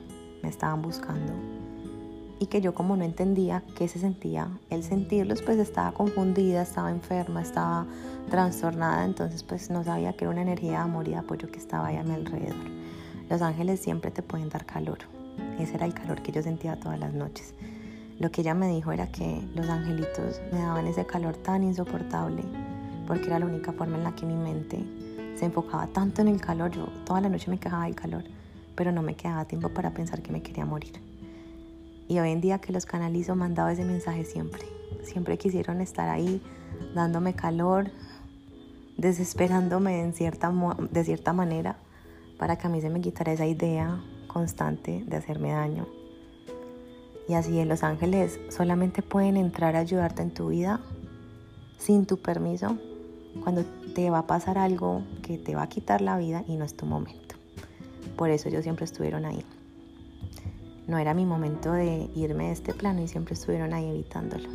me 0.42 0.48
estaban 0.48 0.82
buscando 0.82 1.59
y 2.40 2.46
que 2.46 2.62
yo 2.62 2.74
como 2.74 2.96
no 2.96 3.04
entendía 3.04 3.62
qué 3.76 3.86
se 3.86 3.98
sentía 3.98 4.48
el 4.70 4.82
sentirlos, 4.82 5.42
pues 5.42 5.58
estaba 5.58 5.92
confundida, 5.92 6.62
estaba 6.62 6.90
enferma, 6.90 7.42
estaba 7.42 7.86
trastornada, 8.30 9.04
entonces 9.04 9.42
pues 9.42 9.68
no 9.68 9.84
sabía 9.84 10.14
que 10.14 10.24
era 10.24 10.32
una 10.32 10.40
energía 10.40 10.70
de 10.70 10.76
amor 10.78 11.06
y 11.06 11.10
de 11.10 11.18
apoyo 11.18 11.50
que 11.52 11.58
estaba 11.58 11.88
ahí 11.88 11.96
a 11.96 12.02
mi 12.02 12.14
alrededor. 12.14 12.56
Los 13.28 13.42
ángeles 13.42 13.80
siempre 13.80 14.10
te 14.10 14.22
pueden 14.22 14.48
dar 14.48 14.64
calor, 14.64 15.00
ese 15.58 15.74
era 15.74 15.84
el 15.84 15.92
calor 15.92 16.22
que 16.22 16.32
yo 16.32 16.42
sentía 16.42 16.80
todas 16.80 16.98
las 16.98 17.12
noches. 17.12 17.54
Lo 18.18 18.30
que 18.30 18.40
ella 18.40 18.54
me 18.54 18.68
dijo 18.68 18.90
era 18.90 19.12
que 19.12 19.46
los 19.54 19.68
angelitos 19.68 20.40
me 20.50 20.60
daban 20.60 20.86
ese 20.86 21.04
calor 21.04 21.36
tan 21.36 21.62
insoportable, 21.62 22.42
porque 23.06 23.26
era 23.26 23.38
la 23.38 23.46
única 23.46 23.72
forma 23.72 23.98
en 23.98 24.04
la 24.04 24.14
que 24.14 24.24
mi 24.24 24.34
mente 24.34 24.82
se 25.36 25.44
enfocaba 25.44 25.86
tanto 25.88 26.22
en 26.22 26.28
el 26.28 26.40
calor, 26.40 26.70
yo 26.70 26.86
toda 27.04 27.20
la 27.20 27.28
noche 27.28 27.50
me 27.50 27.58
quejaba 27.58 27.84
del 27.84 27.94
calor, 27.94 28.24
pero 28.74 28.92
no 28.92 29.02
me 29.02 29.14
quedaba 29.14 29.44
tiempo 29.44 29.68
para 29.68 29.90
pensar 29.90 30.22
que 30.22 30.32
me 30.32 30.42
quería 30.42 30.64
morir. 30.64 31.09
Y 32.10 32.18
hoy 32.18 32.32
en 32.32 32.40
día 32.40 32.58
que 32.58 32.72
los 32.72 32.86
canalizo, 32.86 33.36
mandaba 33.36 33.72
ese 33.72 33.84
mensaje 33.84 34.24
siempre. 34.24 34.62
Siempre 35.04 35.38
quisieron 35.38 35.80
estar 35.80 36.08
ahí, 36.08 36.42
dándome 36.92 37.34
calor, 37.34 37.92
desesperándome 38.96 40.02
en 40.02 40.12
cierta, 40.12 40.52
de 40.90 41.04
cierta 41.04 41.32
manera, 41.32 41.76
para 42.36 42.58
que 42.58 42.66
a 42.66 42.70
mí 42.70 42.80
se 42.80 42.90
me 42.90 43.00
quitara 43.00 43.30
esa 43.32 43.46
idea 43.46 44.02
constante 44.26 45.04
de 45.06 45.16
hacerme 45.16 45.52
daño. 45.52 45.86
Y 47.28 47.34
así 47.34 47.64
los 47.64 47.84
ángeles 47.84 48.40
solamente 48.48 49.02
pueden 49.02 49.36
entrar 49.36 49.76
a 49.76 49.78
ayudarte 49.78 50.22
en 50.22 50.34
tu 50.34 50.48
vida 50.48 50.80
sin 51.78 52.06
tu 52.06 52.16
permiso 52.16 52.76
cuando 53.44 53.64
te 53.94 54.10
va 54.10 54.18
a 54.18 54.26
pasar 54.26 54.58
algo 54.58 55.04
que 55.22 55.38
te 55.38 55.54
va 55.54 55.62
a 55.62 55.68
quitar 55.68 56.00
la 56.00 56.18
vida 56.18 56.42
y 56.48 56.56
no 56.56 56.64
es 56.64 56.76
tu 56.76 56.86
momento. 56.86 57.36
Por 58.16 58.30
eso 58.30 58.48
ellos 58.48 58.64
siempre 58.64 58.84
estuvieron 58.84 59.24
ahí 59.26 59.44
no 60.86 60.98
era 60.98 61.14
mi 61.14 61.24
momento 61.24 61.72
de 61.72 62.10
irme 62.14 62.46
de 62.46 62.52
este 62.52 62.74
plano 62.74 63.02
y 63.02 63.08
siempre 63.08 63.34
estuvieron 63.34 63.72
ahí 63.72 63.86
evitándolo. 63.88 64.48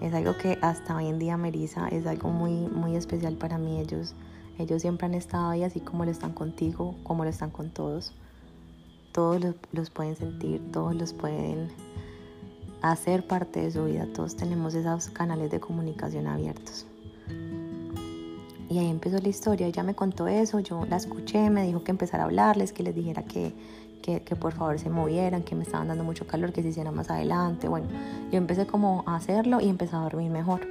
Es 0.00 0.12
algo 0.14 0.36
que 0.36 0.58
hasta 0.62 0.96
hoy 0.96 1.06
en 1.06 1.18
día 1.18 1.36
me 1.36 1.48
es 1.48 1.76
algo 2.06 2.28
muy, 2.30 2.52
muy 2.52 2.96
especial 2.96 3.36
para 3.36 3.58
mí. 3.58 3.80
Ellos, 3.80 4.14
ellos 4.58 4.82
siempre 4.82 5.06
han 5.06 5.14
estado 5.14 5.48
ahí 5.48 5.64
así 5.64 5.80
como 5.80 6.04
lo 6.04 6.10
están 6.10 6.32
contigo, 6.32 6.94
como 7.02 7.24
lo 7.24 7.30
están 7.30 7.50
con 7.50 7.70
todos. 7.70 8.14
Todos 9.12 9.40
los, 9.42 9.54
los 9.72 9.90
pueden 9.90 10.14
sentir, 10.14 10.60
todos 10.70 10.94
los 10.94 11.14
pueden 11.14 11.68
hacer 12.82 13.26
parte 13.26 13.60
de 13.60 13.70
su 13.70 13.84
vida. 13.84 14.06
Todos 14.14 14.36
tenemos 14.36 14.74
esos 14.74 15.08
canales 15.08 15.50
de 15.50 15.60
comunicación 15.60 16.26
abiertos. 16.26 16.86
Y 18.68 18.78
ahí 18.78 18.90
empezó 18.90 19.18
la 19.18 19.28
historia, 19.28 19.66
ella 19.66 19.82
me 19.82 19.94
contó 19.94 20.26
eso, 20.26 20.58
yo 20.60 20.84
la 20.86 20.96
escuché, 20.96 21.50
me 21.50 21.64
dijo 21.64 21.84
que 21.84 21.92
empezara 21.92 22.24
a 22.24 22.26
hablarles, 22.26 22.72
que 22.72 22.82
les 22.82 22.94
dijera 22.94 23.22
que, 23.24 23.54
que, 24.02 24.20
por 24.36 24.52
favor 24.52 24.78
se 24.78 24.88
movieran, 24.88 25.42
que 25.42 25.54
me 25.54 25.64
estaban 25.64 25.88
dando 25.88 26.04
mucho 26.04 26.26
calor, 26.26 26.52
que 26.52 26.62
se 26.62 26.68
hiciera 26.68 26.92
más 26.92 27.10
adelante. 27.10 27.68
Bueno, 27.68 27.88
yo 28.30 28.38
empecé 28.38 28.66
como 28.66 29.02
a 29.06 29.16
hacerlo 29.16 29.60
y 29.60 29.68
empecé 29.68 29.96
a 29.96 30.00
dormir 30.00 30.30
mejor. 30.30 30.66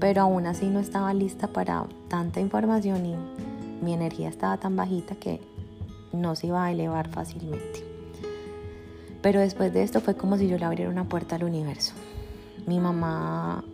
Pero 0.00 0.22
aún 0.22 0.46
así 0.46 0.66
no 0.66 0.80
estaba 0.80 1.12
lista 1.14 1.48
para 1.48 1.84
tanta 2.08 2.40
información 2.40 3.06
y 3.06 3.14
mi 3.82 3.92
energía 3.92 4.28
estaba 4.28 4.56
tan 4.56 4.74
bajita 4.74 5.14
que 5.16 5.40
no 6.12 6.34
se 6.34 6.48
iba 6.48 6.64
a 6.64 6.72
elevar 6.72 7.08
fácilmente. 7.08 7.84
Pero 9.22 9.40
después 9.40 9.72
de 9.72 9.82
esto 9.82 10.00
fue 10.00 10.16
como 10.16 10.38
si 10.38 10.48
yo 10.48 10.58
le 10.58 10.64
abriera 10.64 10.90
una 10.90 11.04
puerta 11.04 11.36
al 11.36 11.44
universo. 11.44 11.94
Mi 12.66 12.80
mamá, 12.80 13.64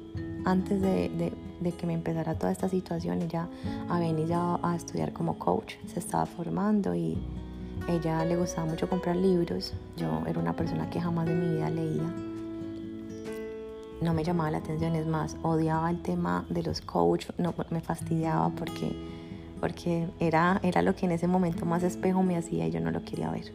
antes 0.44 0.80
de, 0.82 1.32
de 1.60 1.72
que 1.72 1.86
me 1.86 1.94
empezara 1.94 2.34
toda 2.34 2.52
esta 2.52 2.68
situación, 2.68 3.22
ella 3.22 3.48
había 3.88 4.08
iniciado 4.08 4.60
a 4.62 4.74
estudiar 4.74 5.12
como 5.12 5.38
coach, 5.38 5.74
se 5.86 5.98
estaba 5.98 6.26
formando 6.26 6.94
y 6.94 7.18
ella 7.88 8.24
le 8.24 8.36
gustaba 8.36 8.66
mucho 8.66 8.88
comprar 8.88 9.16
libros. 9.16 9.74
Yo 9.96 10.22
era 10.26 10.38
una 10.38 10.54
persona 10.54 10.88
que 10.90 11.00
jamás 11.00 11.26
de 11.26 11.34
mi 11.34 11.54
vida 11.56 11.70
leía. 11.70 12.14
No 14.00 14.14
me 14.14 14.24
llamaba 14.24 14.50
la 14.50 14.58
atención, 14.58 14.96
es 14.96 15.06
más, 15.06 15.36
odiaba 15.42 15.88
el 15.90 16.02
tema 16.02 16.44
de 16.48 16.62
los 16.62 16.80
coach, 16.80 17.26
no, 17.38 17.54
me 17.70 17.80
fastidiaba 17.80 18.48
porque, 18.50 18.96
porque 19.60 20.08
era, 20.18 20.60
era 20.64 20.82
lo 20.82 20.96
que 20.96 21.06
en 21.06 21.12
ese 21.12 21.28
momento 21.28 21.66
más 21.66 21.84
espejo 21.84 22.22
me 22.22 22.36
hacía 22.36 22.66
y 22.66 22.72
yo 22.72 22.80
no 22.80 22.90
lo 22.90 23.04
quería 23.04 23.30
ver. 23.30 23.52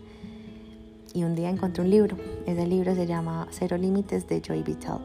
Y 1.14 1.24
un 1.24 1.36
día 1.36 1.50
encontré 1.50 1.84
un 1.84 1.90
libro, 1.90 2.16
ese 2.46 2.66
libro 2.66 2.96
se 2.96 3.08
llama 3.08 3.48
Cero 3.52 3.78
Límites 3.78 4.28
de 4.30 4.42
Joy 4.42 4.64
Vital. 4.64 5.00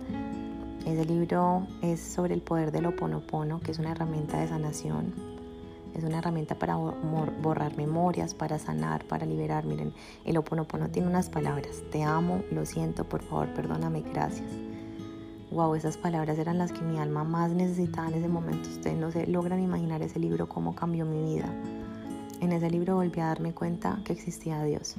Ese 0.86 1.04
libro 1.04 1.66
es 1.80 2.00
sobre 2.00 2.34
el 2.34 2.40
poder 2.40 2.70
del 2.70 2.86
oponopono, 2.86 3.60
que 3.60 3.72
es 3.72 3.78
una 3.78 3.92
herramienta 3.92 4.38
de 4.38 4.48
sanación 4.48 5.31
es 5.94 6.04
una 6.04 6.18
herramienta 6.18 6.58
para 6.58 6.76
borrar 6.76 7.76
memorias, 7.76 8.34
para 8.34 8.58
sanar, 8.58 9.04
para 9.04 9.26
liberar. 9.26 9.64
Miren, 9.66 9.92
el 10.24 10.36
Oponopono 10.36 10.88
tiene 10.88 11.08
unas 11.08 11.28
palabras. 11.28 11.82
Te 11.90 12.02
amo, 12.02 12.42
lo 12.50 12.64
siento, 12.66 13.04
por 13.04 13.22
favor, 13.22 13.52
perdóname, 13.54 14.02
gracias. 14.02 14.48
Wow, 15.50 15.74
esas 15.74 15.98
palabras 15.98 16.38
eran 16.38 16.56
las 16.56 16.72
que 16.72 16.80
mi 16.80 16.98
alma 16.98 17.24
más 17.24 17.50
necesitaba 17.50 18.08
en 18.08 18.14
ese 18.14 18.28
momento. 18.28 18.68
Ustedes 18.70 18.96
no 18.96 19.10
se 19.10 19.26
logran 19.26 19.62
imaginar 19.62 20.00
ese 20.00 20.18
libro, 20.18 20.48
cómo 20.48 20.74
cambió 20.74 21.04
mi 21.04 21.34
vida. 21.34 21.46
En 22.40 22.52
ese 22.52 22.70
libro 22.70 22.96
volví 22.96 23.20
a 23.20 23.26
darme 23.26 23.52
cuenta 23.52 24.00
que 24.04 24.14
existía 24.14 24.64
Dios 24.64 24.96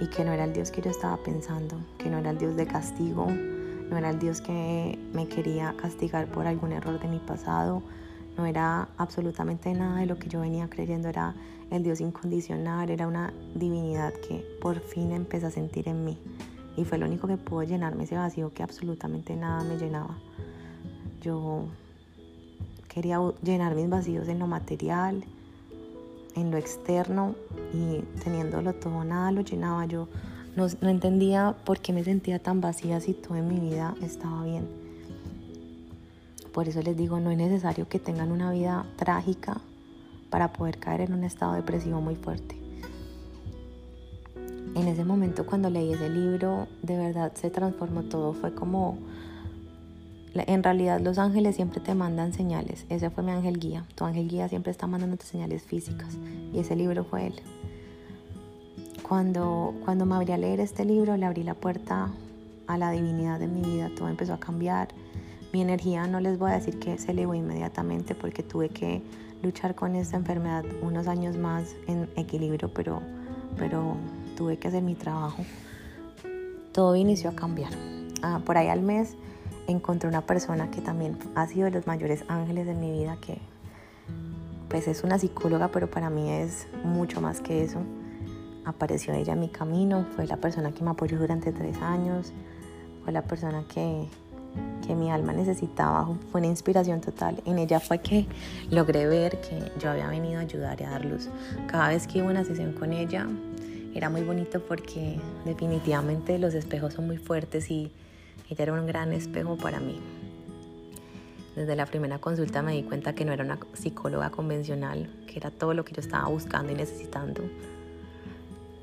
y 0.00 0.08
que 0.08 0.24
no 0.24 0.32
era 0.32 0.44
el 0.44 0.52
Dios 0.52 0.70
que 0.70 0.82
yo 0.82 0.90
estaba 0.90 1.16
pensando, 1.16 1.76
que 1.98 2.10
no 2.10 2.18
era 2.18 2.30
el 2.30 2.38
Dios 2.38 2.56
de 2.56 2.66
castigo, 2.66 3.26
no 3.26 3.96
era 3.96 4.10
el 4.10 4.18
Dios 4.18 4.40
que 4.40 4.98
me 5.12 5.26
quería 5.28 5.74
castigar 5.76 6.26
por 6.26 6.46
algún 6.46 6.72
error 6.72 7.00
de 7.00 7.08
mi 7.08 7.18
pasado, 7.18 7.82
no 8.36 8.46
era 8.46 8.88
absolutamente 8.96 9.72
nada 9.74 10.00
de 10.00 10.06
lo 10.06 10.18
que 10.18 10.28
yo 10.28 10.40
venía 10.40 10.68
creyendo, 10.68 11.08
era 11.08 11.34
el 11.70 11.82
Dios 11.82 12.00
incondicional, 12.00 12.90
era 12.90 13.06
una 13.06 13.32
divinidad 13.54 14.12
que 14.12 14.44
por 14.60 14.80
fin 14.80 15.12
empecé 15.12 15.46
a 15.46 15.50
sentir 15.50 15.88
en 15.88 16.04
mí. 16.04 16.18
Y 16.76 16.84
fue 16.84 16.98
lo 16.98 17.06
único 17.06 17.28
que 17.28 17.36
pudo 17.36 17.62
llenarme 17.62 18.04
ese 18.04 18.16
vacío 18.16 18.52
que 18.52 18.62
absolutamente 18.62 19.36
nada 19.36 19.62
me 19.62 19.76
llenaba. 19.76 20.18
Yo 21.20 21.66
quería 22.88 23.18
llenar 23.42 23.74
mis 23.74 23.88
vacíos 23.88 24.28
en 24.28 24.40
lo 24.40 24.46
material, 24.46 25.24
en 26.34 26.50
lo 26.50 26.58
externo 26.58 27.36
y 27.72 28.00
teniéndolo 28.22 28.74
todo, 28.74 29.04
nada 29.04 29.30
lo 29.30 29.42
llenaba. 29.42 29.86
Yo 29.86 30.08
no, 30.56 30.66
no 30.80 30.88
entendía 30.88 31.54
por 31.64 31.78
qué 31.78 31.92
me 31.92 32.02
sentía 32.02 32.40
tan 32.40 32.60
vacía 32.60 33.00
si 33.00 33.14
todo 33.14 33.36
en 33.36 33.48
mi 33.48 33.60
vida 33.60 33.94
estaba 34.02 34.44
bien. 34.44 34.83
Por 36.54 36.68
eso 36.68 36.80
les 36.82 36.96
digo, 36.96 37.18
no 37.18 37.32
es 37.32 37.36
necesario 37.36 37.88
que 37.88 37.98
tengan 37.98 38.30
una 38.30 38.52
vida 38.52 38.86
trágica 38.94 39.60
para 40.30 40.52
poder 40.52 40.78
caer 40.78 41.00
en 41.00 41.12
un 41.12 41.24
estado 41.24 41.54
depresivo 41.54 42.00
muy 42.00 42.14
fuerte. 42.14 42.56
En 44.76 44.86
ese 44.86 45.04
momento 45.04 45.46
cuando 45.46 45.68
leí 45.68 45.92
ese 45.92 46.08
libro, 46.08 46.68
de 46.82 46.96
verdad 46.96 47.32
se 47.34 47.50
transformó 47.50 48.04
todo. 48.04 48.34
Fue 48.34 48.54
como, 48.54 48.98
en 50.34 50.62
realidad 50.62 51.00
los 51.00 51.18
ángeles 51.18 51.56
siempre 51.56 51.80
te 51.80 51.92
mandan 51.96 52.32
señales. 52.32 52.86
Ese 52.88 53.10
fue 53.10 53.24
mi 53.24 53.32
ángel 53.32 53.58
guía. 53.58 53.84
Tu 53.96 54.04
ángel 54.04 54.28
guía 54.28 54.48
siempre 54.48 54.70
está 54.70 54.86
mandándote 54.86 55.26
señales 55.26 55.64
físicas. 55.64 56.16
Y 56.52 56.60
ese 56.60 56.76
libro 56.76 57.04
fue 57.04 57.26
él. 57.26 57.34
Cuando, 59.02 59.74
cuando 59.84 60.06
me 60.06 60.14
abrí 60.14 60.30
a 60.30 60.38
leer 60.38 60.60
este 60.60 60.84
libro, 60.84 61.16
le 61.16 61.26
abrí 61.26 61.42
la 61.42 61.54
puerta 61.54 62.10
a 62.68 62.78
la 62.78 62.92
divinidad 62.92 63.40
de 63.40 63.48
mi 63.48 63.60
vida. 63.60 63.90
Todo 63.96 64.08
empezó 64.08 64.34
a 64.34 64.38
cambiar 64.38 64.88
mi 65.54 65.62
energía 65.62 66.08
no 66.08 66.18
les 66.18 66.36
voy 66.36 66.50
a 66.50 66.54
decir 66.54 66.80
que 66.80 66.98
se 66.98 67.12
elevó 67.12 67.32
inmediatamente 67.32 68.16
porque 68.16 68.42
tuve 68.42 68.70
que 68.70 69.02
luchar 69.40 69.76
con 69.76 69.94
esta 69.94 70.16
enfermedad 70.16 70.64
unos 70.82 71.06
años 71.06 71.36
más 71.36 71.76
en 71.86 72.10
equilibrio, 72.16 72.74
pero, 72.74 73.00
pero 73.56 73.94
tuve 74.36 74.56
que 74.56 74.66
hacer 74.66 74.82
mi 74.82 74.96
trabajo. 74.96 75.44
Todo 76.72 76.96
inició 76.96 77.30
a 77.30 77.36
cambiar. 77.36 77.70
Ah, 78.20 78.40
por 78.44 78.58
ahí 78.58 78.66
al 78.66 78.82
mes 78.82 79.14
encontré 79.68 80.08
una 80.08 80.22
persona 80.22 80.72
que 80.72 80.80
también 80.80 81.16
ha 81.36 81.46
sido 81.46 81.66
de 81.66 81.70
los 81.70 81.86
mayores 81.86 82.24
ángeles 82.26 82.66
de 82.66 82.74
mi 82.74 82.90
vida, 82.90 83.16
que 83.20 83.38
pues 84.68 84.88
es 84.88 85.04
una 85.04 85.20
psicóloga, 85.20 85.68
pero 85.68 85.88
para 85.88 86.10
mí 86.10 86.30
es 86.30 86.66
mucho 86.82 87.20
más 87.20 87.40
que 87.40 87.62
eso. 87.62 87.78
Apareció 88.64 89.14
ella 89.14 89.34
en 89.34 89.40
mi 89.40 89.50
camino, 89.50 90.04
fue 90.16 90.26
la 90.26 90.38
persona 90.38 90.72
que 90.72 90.82
me 90.82 90.90
apoyó 90.90 91.16
durante 91.16 91.52
tres 91.52 91.80
años, 91.80 92.32
fue 93.04 93.12
la 93.12 93.22
persona 93.22 93.64
que 93.72 94.08
que 94.86 94.94
mi 94.94 95.10
alma 95.10 95.32
necesitaba, 95.32 96.08
fue 96.30 96.40
una 96.40 96.48
inspiración 96.48 97.00
total. 97.00 97.42
En 97.46 97.58
ella 97.58 97.80
fue 97.80 97.98
que 97.98 98.26
logré 98.70 99.06
ver 99.06 99.40
que 99.40 99.72
yo 99.78 99.90
había 99.90 100.08
venido 100.08 100.38
a 100.38 100.42
ayudar 100.42 100.80
y 100.80 100.84
a 100.84 100.90
dar 100.90 101.04
luz. 101.04 101.28
Cada 101.66 101.88
vez 101.88 102.06
que 102.06 102.18
iba 102.18 102.28
a 102.28 102.30
una 102.30 102.44
sesión 102.44 102.72
con 102.72 102.92
ella, 102.92 103.26
era 103.94 104.10
muy 104.10 104.22
bonito 104.22 104.60
porque 104.60 105.18
definitivamente 105.44 106.38
los 106.38 106.54
espejos 106.54 106.94
son 106.94 107.06
muy 107.06 107.16
fuertes 107.16 107.70
y 107.70 107.92
ella 108.50 108.64
era 108.64 108.72
un 108.72 108.86
gran 108.86 109.12
espejo 109.12 109.56
para 109.56 109.80
mí. 109.80 110.00
Desde 111.54 111.76
la 111.76 111.86
primera 111.86 112.18
consulta 112.18 112.62
me 112.62 112.72
di 112.72 112.82
cuenta 112.82 113.14
que 113.14 113.24
no 113.24 113.32
era 113.32 113.44
una 113.44 113.58
psicóloga 113.74 114.30
convencional, 114.30 115.08
que 115.28 115.38
era 115.38 115.52
todo 115.52 115.72
lo 115.72 115.84
que 115.84 115.94
yo 115.94 116.00
estaba 116.00 116.28
buscando 116.28 116.72
y 116.72 116.74
necesitando 116.74 117.42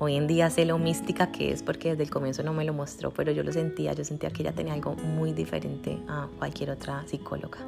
Hoy 0.04 0.16
en 0.16 0.26
día 0.26 0.50
sé 0.50 0.64
lo 0.64 0.78
mística 0.78 1.30
que 1.30 1.52
es 1.52 1.62
porque 1.62 1.90
desde 1.90 2.02
el 2.02 2.10
comienzo 2.10 2.42
no 2.42 2.52
me 2.52 2.64
lo 2.64 2.72
mostró, 2.72 3.12
pero 3.12 3.30
yo 3.30 3.44
lo 3.44 3.52
sentía, 3.52 3.92
yo 3.92 4.04
sentía 4.04 4.30
que 4.30 4.42
ella 4.42 4.50
tenía 4.50 4.74
algo 4.74 4.96
muy 4.96 5.32
diferente 5.32 5.96
a 6.08 6.26
cualquier 6.40 6.70
otra 6.70 7.04
psicóloga. 7.06 7.60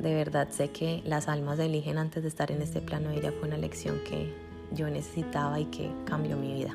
De 0.00 0.14
verdad 0.14 0.48
sé 0.48 0.70
que 0.70 1.02
las 1.04 1.28
almas 1.28 1.58
eligen 1.58 1.98
antes 1.98 2.22
de 2.22 2.30
estar 2.30 2.50
en 2.50 2.62
este 2.62 2.80
plano. 2.80 3.10
Ella 3.10 3.30
fue 3.30 3.46
una 3.46 3.58
lección 3.58 4.00
que 4.08 4.32
yo 4.74 4.88
necesitaba 4.88 5.60
y 5.60 5.66
que 5.66 5.90
cambió 6.06 6.38
mi 6.38 6.54
vida. 6.54 6.74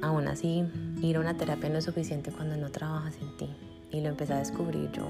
aún 0.00 0.28
así 0.28 0.64
ir 1.00 1.16
a 1.16 1.20
una 1.20 1.36
terapia 1.36 1.70
no 1.70 1.78
es 1.78 1.84
suficiente 1.84 2.30
cuando 2.30 2.56
no 2.56 2.70
trabajas 2.70 3.16
en 3.20 3.36
ti. 3.36 3.48
Y 3.90 4.00
lo 4.00 4.10
empecé 4.10 4.34
a 4.34 4.38
descubrir 4.38 4.92
yo. 4.92 5.08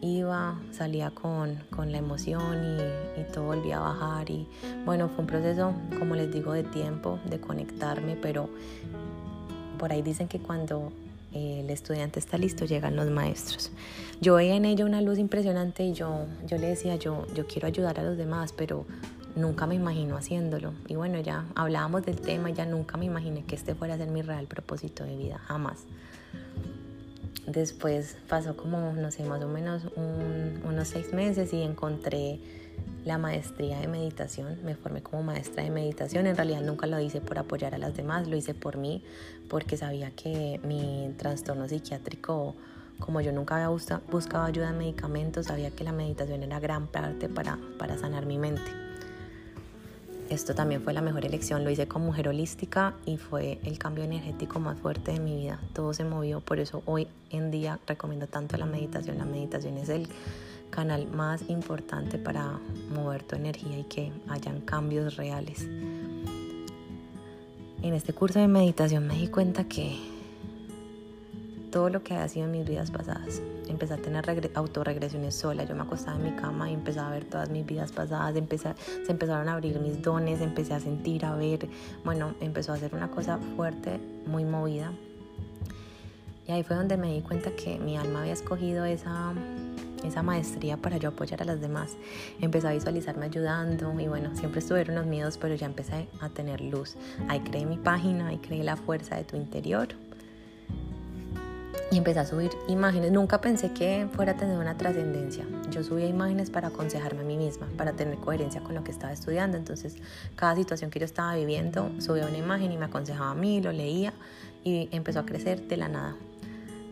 Iba, 0.00 0.60
salía 0.70 1.10
con, 1.10 1.56
con 1.70 1.90
la 1.92 1.98
emoción 1.98 2.62
y, 2.62 3.20
y, 3.20 3.24
todo 3.32 3.46
volvía 3.46 3.78
a 3.78 3.80
bajar. 3.80 4.30
Y 4.30 4.48
bueno, 4.84 5.08
fue 5.08 5.20
un 5.20 5.26
proceso, 5.26 5.74
como 5.98 6.14
les 6.14 6.32
digo, 6.32 6.52
de 6.52 6.64
tiempo, 6.64 7.18
de 7.28 7.40
conectarme, 7.40 8.16
pero 8.16 8.48
por 9.78 9.92
ahí 9.92 10.02
dicen 10.02 10.28
que 10.28 10.38
cuando 10.38 10.92
el 11.32 11.68
estudiante 11.70 12.18
está 12.18 12.38
listo, 12.38 12.64
llegan 12.64 12.96
los 12.96 13.10
maestros. 13.10 13.70
Yo 14.20 14.34
veía 14.34 14.54
en 14.54 14.64
ella 14.64 14.84
una 14.84 15.00
luz 15.02 15.18
impresionante 15.18 15.84
y 15.84 15.92
yo, 15.92 16.26
yo 16.46 16.58
le 16.58 16.68
decía, 16.68 16.96
yo, 16.96 17.26
yo 17.34 17.46
quiero 17.46 17.68
ayudar 17.68 18.00
a 18.00 18.02
los 18.02 18.16
demás, 18.16 18.52
pero 18.52 18.86
nunca 19.36 19.66
me 19.66 19.74
imagino 19.74 20.16
haciéndolo. 20.16 20.72
Y 20.86 20.96
bueno, 20.96 21.20
ya 21.20 21.44
hablábamos 21.54 22.04
del 22.04 22.20
tema, 22.20 22.50
ya 22.50 22.66
nunca 22.66 22.96
me 22.96 23.04
imaginé 23.04 23.44
que 23.44 23.54
este 23.54 23.74
fuera 23.74 23.94
a 23.94 23.98
ser 23.98 24.08
mi 24.08 24.22
real 24.22 24.46
propósito 24.46 25.04
de 25.04 25.16
vida, 25.16 25.38
jamás. 25.38 25.84
Después 27.48 28.16
pasó 28.28 28.56
como, 28.56 28.92
no 28.92 29.10
sé, 29.10 29.22
más 29.22 29.42
o 29.42 29.48
menos 29.48 29.82
unos 29.96 30.88
seis 30.88 31.14
meses 31.14 31.52
y 31.54 31.62
encontré 31.62 32.38
la 33.06 33.16
maestría 33.16 33.80
de 33.80 33.88
meditación. 33.88 34.58
Me 34.64 34.74
formé 34.74 35.02
como 35.02 35.22
maestra 35.22 35.64
de 35.64 35.70
meditación. 35.70 36.26
En 36.26 36.36
realidad 36.36 36.60
nunca 36.60 36.86
lo 36.86 37.00
hice 37.00 37.22
por 37.22 37.38
apoyar 37.38 37.74
a 37.74 37.78
las 37.78 37.96
demás, 37.96 38.28
lo 38.28 38.36
hice 38.36 38.52
por 38.52 38.76
mí, 38.76 39.02
porque 39.48 39.78
sabía 39.78 40.10
que 40.10 40.60
mi 40.62 41.14
trastorno 41.16 41.66
psiquiátrico, 41.68 42.54
como 42.98 43.22
yo 43.22 43.32
nunca 43.32 43.54
había 43.54 43.68
buscado 43.68 44.44
ayuda 44.44 44.68
en 44.68 44.78
medicamentos, 44.78 45.46
sabía 45.46 45.70
que 45.70 45.84
la 45.84 45.92
meditación 45.92 46.42
era 46.42 46.60
gran 46.60 46.86
parte 46.86 47.30
para, 47.30 47.58
para 47.78 47.96
sanar 47.96 48.26
mi 48.26 48.36
mente 48.36 48.87
esto 50.30 50.54
también 50.54 50.82
fue 50.82 50.92
la 50.92 51.00
mejor 51.00 51.24
elección. 51.24 51.64
Lo 51.64 51.70
hice 51.70 51.88
con 51.88 52.02
mujer 52.02 52.28
holística 52.28 52.94
y 53.06 53.16
fue 53.16 53.58
el 53.64 53.78
cambio 53.78 54.04
energético 54.04 54.60
más 54.60 54.78
fuerte 54.78 55.12
de 55.12 55.20
mi 55.20 55.36
vida. 55.36 55.58
Todo 55.72 55.94
se 55.94 56.04
movió, 56.04 56.40
por 56.40 56.60
eso 56.60 56.82
hoy 56.86 57.08
en 57.30 57.50
día 57.50 57.78
recomiendo 57.86 58.26
tanto 58.26 58.56
la 58.56 58.66
meditación. 58.66 59.18
La 59.18 59.24
meditación 59.24 59.78
es 59.78 59.88
el 59.88 60.08
canal 60.70 61.06
más 61.08 61.42
importante 61.48 62.18
para 62.18 62.58
mover 62.94 63.22
tu 63.22 63.36
energía 63.36 63.78
y 63.78 63.84
que 63.84 64.12
hayan 64.28 64.60
cambios 64.60 65.16
reales. 65.16 65.66
En 67.80 67.94
este 67.94 68.12
curso 68.12 68.38
de 68.38 68.48
meditación 68.48 69.06
me 69.06 69.14
di 69.14 69.28
cuenta 69.28 69.64
que 69.64 69.96
todo 71.78 71.90
lo 71.90 72.02
que 72.02 72.12
había 72.12 72.26
sido 72.26 72.46
en 72.46 72.50
mis 72.50 72.66
vidas 72.66 72.90
pasadas. 72.90 73.40
Empecé 73.68 73.94
a 73.94 73.98
tener 73.98 74.24
autorregresiones 74.54 75.32
sola. 75.36 75.62
Yo 75.62 75.76
me 75.76 75.82
acostaba 75.82 76.16
en 76.16 76.24
mi 76.24 76.32
cama 76.32 76.68
y 76.68 76.74
empezaba 76.74 77.06
a 77.06 77.10
ver 77.12 77.24
todas 77.24 77.50
mis 77.50 77.64
vidas 77.64 77.92
pasadas. 77.92 78.34
Empecé, 78.34 78.74
se 79.06 79.12
empezaron 79.12 79.48
a 79.48 79.52
abrir 79.52 79.78
mis 79.78 80.02
dones, 80.02 80.40
empecé 80.40 80.74
a 80.74 80.80
sentir, 80.80 81.24
a 81.24 81.36
ver. 81.36 81.68
Bueno, 82.04 82.34
empezó 82.40 82.72
a 82.72 82.78
ser 82.78 82.96
una 82.96 83.12
cosa 83.12 83.38
fuerte, 83.54 84.00
muy 84.26 84.44
movida. 84.44 84.92
Y 86.48 86.50
ahí 86.50 86.64
fue 86.64 86.74
donde 86.74 86.96
me 86.96 87.14
di 87.14 87.20
cuenta 87.20 87.52
que 87.52 87.78
mi 87.78 87.96
alma 87.96 88.22
había 88.22 88.32
escogido 88.32 88.84
esa, 88.84 89.32
esa 90.02 90.24
maestría 90.24 90.78
para 90.78 90.96
yo 90.96 91.10
apoyar 91.10 91.42
a 91.42 91.44
las 91.44 91.60
demás. 91.60 91.96
Empecé 92.40 92.66
a 92.66 92.72
visualizarme 92.72 93.26
ayudando 93.26 93.94
y 94.00 94.08
bueno, 94.08 94.34
siempre 94.34 94.58
estuvieron 94.58 94.96
los 94.96 95.06
miedos, 95.06 95.38
pero 95.38 95.54
ya 95.54 95.66
empecé 95.66 96.08
a 96.20 96.28
tener 96.28 96.60
luz. 96.60 96.96
Ahí 97.28 97.38
creé 97.38 97.66
mi 97.66 97.78
página, 97.78 98.26
ahí 98.26 98.38
creé 98.38 98.64
la 98.64 98.74
fuerza 98.74 99.14
de 99.14 99.22
tu 99.22 99.36
interior 99.36 100.07
y 101.90 101.96
empecé 101.96 102.20
a 102.20 102.26
subir 102.26 102.50
imágenes. 102.68 103.12
Nunca 103.12 103.40
pensé 103.40 103.72
que 103.72 104.06
fuera 104.12 104.32
a 104.32 104.36
tener 104.36 104.58
una 104.58 104.76
trascendencia. 104.76 105.46
Yo 105.70 105.82
subía 105.82 106.06
imágenes 106.06 106.50
para 106.50 106.68
aconsejarme 106.68 107.22
a 107.22 107.24
mí 107.24 107.36
misma, 107.36 107.66
para 107.76 107.92
tener 107.92 108.16
coherencia 108.18 108.60
con 108.60 108.74
lo 108.74 108.84
que 108.84 108.90
estaba 108.90 109.12
estudiando. 109.12 109.56
Entonces, 109.56 109.96
cada 110.36 110.54
situación 110.54 110.90
que 110.90 110.98
yo 110.98 111.06
estaba 111.06 111.34
viviendo, 111.34 111.90
subía 111.98 112.26
una 112.26 112.36
imagen 112.36 112.72
y 112.72 112.76
me 112.76 112.84
aconsejaba 112.84 113.30
a 113.30 113.34
mí, 113.34 113.62
lo 113.62 113.72
leía 113.72 114.12
y 114.64 114.88
empezó 114.92 115.20
a 115.20 115.26
crecer 115.26 115.66
de 115.66 115.76
la 115.78 115.88
nada. 115.88 116.16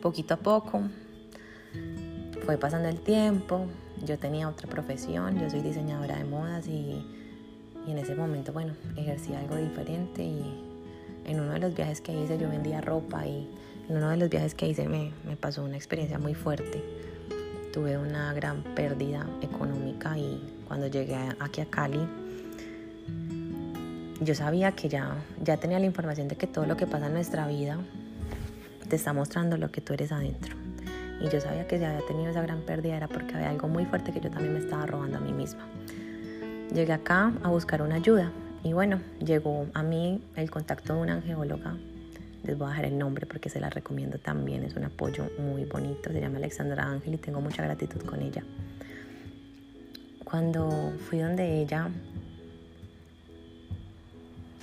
Poquito 0.00 0.34
a 0.34 0.36
poco, 0.38 0.82
fue 2.44 2.56
pasando 2.56 2.88
el 2.88 3.00
tiempo, 3.00 3.66
yo 4.04 4.18
tenía 4.18 4.48
otra 4.48 4.68
profesión, 4.68 5.38
yo 5.38 5.50
soy 5.50 5.60
diseñadora 5.60 6.16
de 6.16 6.24
modas 6.24 6.68
y, 6.68 7.04
y 7.86 7.90
en 7.90 7.98
ese 7.98 8.14
momento, 8.14 8.52
bueno, 8.52 8.74
ejercí 8.96 9.34
algo 9.34 9.56
diferente 9.56 10.22
y 10.22 10.64
en 11.24 11.40
uno 11.40 11.52
de 11.52 11.58
los 11.58 11.74
viajes 11.74 12.00
que 12.00 12.12
hice 12.12 12.38
yo 12.38 12.48
vendía 12.48 12.80
ropa 12.80 13.26
y 13.26 13.48
en 13.88 13.96
uno 13.96 14.10
de 14.10 14.16
los 14.16 14.28
viajes 14.28 14.54
que 14.54 14.68
hice 14.68 14.88
me, 14.88 15.12
me 15.26 15.36
pasó 15.36 15.62
una 15.62 15.76
experiencia 15.76 16.18
muy 16.18 16.34
fuerte. 16.34 16.82
Tuve 17.72 17.98
una 17.98 18.32
gran 18.32 18.62
pérdida 18.62 19.26
económica 19.42 20.16
y 20.18 20.42
cuando 20.66 20.86
llegué 20.86 21.16
aquí 21.38 21.60
a 21.60 21.66
Cali, 21.66 22.00
yo 24.20 24.34
sabía 24.34 24.72
que 24.72 24.88
ya, 24.88 25.14
ya 25.42 25.58
tenía 25.58 25.78
la 25.78 25.86
información 25.86 26.26
de 26.26 26.36
que 26.36 26.46
todo 26.46 26.64
lo 26.66 26.76
que 26.76 26.86
pasa 26.86 27.06
en 27.06 27.12
nuestra 27.12 27.46
vida 27.46 27.78
te 28.88 28.96
está 28.96 29.12
mostrando 29.12 29.56
lo 29.56 29.70
que 29.70 29.80
tú 29.80 29.92
eres 29.92 30.10
adentro. 30.10 30.56
Y 31.20 31.28
yo 31.28 31.40
sabía 31.40 31.66
que 31.66 31.78
si 31.78 31.84
había 31.84 32.06
tenido 32.06 32.30
esa 32.30 32.42
gran 32.42 32.60
pérdida 32.62 32.96
era 32.96 33.08
porque 33.08 33.34
había 33.34 33.50
algo 33.50 33.68
muy 33.68 33.84
fuerte 33.84 34.12
que 34.12 34.20
yo 34.20 34.30
también 34.30 34.54
me 34.54 34.60
estaba 34.60 34.86
robando 34.86 35.18
a 35.18 35.20
mí 35.20 35.32
misma. 35.32 35.66
Llegué 36.72 36.92
acá 36.92 37.32
a 37.42 37.48
buscar 37.48 37.82
una 37.82 37.96
ayuda 37.96 38.32
y 38.62 38.72
bueno, 38.72 39.00
llegó 39.24 39.66
a 39.74 39.82
mí 39.82 40.22
el 40.34 40.50
contacto 40.50 40.94
de 40.94 41.00
una 41.00 41.14
angeóloga 41.14 41.76
les 42.46 42.56
voy 42.56 42.66
a 42.66 42.70
dejar 42.70 42.84
el 42.86 42.98
nombre 42.98 43.26
porque 43.26 43.48
se 43.48 43.60
la 43.60 43.68
recomiendo 43.68 44.18
también. 44.18 44.62
Es 44.62 44.76
un 44.76 44.84
apoyo 44.84 45.28
muy 45.38 45.64
bonito. 45.64 46.10
Se 46.12 46.20
llama 46.20 46.38
Alexandra 46.38 46.84
Ángel 46.84 47.14
y 47.14 47.18
tengo 47.18 47.40
mucha 47.40 47.62
gratitud 47.62 48.02
con 48.02 48.22
ella. 48.22 48.44
Cuando 50.24 50.92
fui 51.08 51.18
donde 51.18 51.60
ella, 51.60 51.88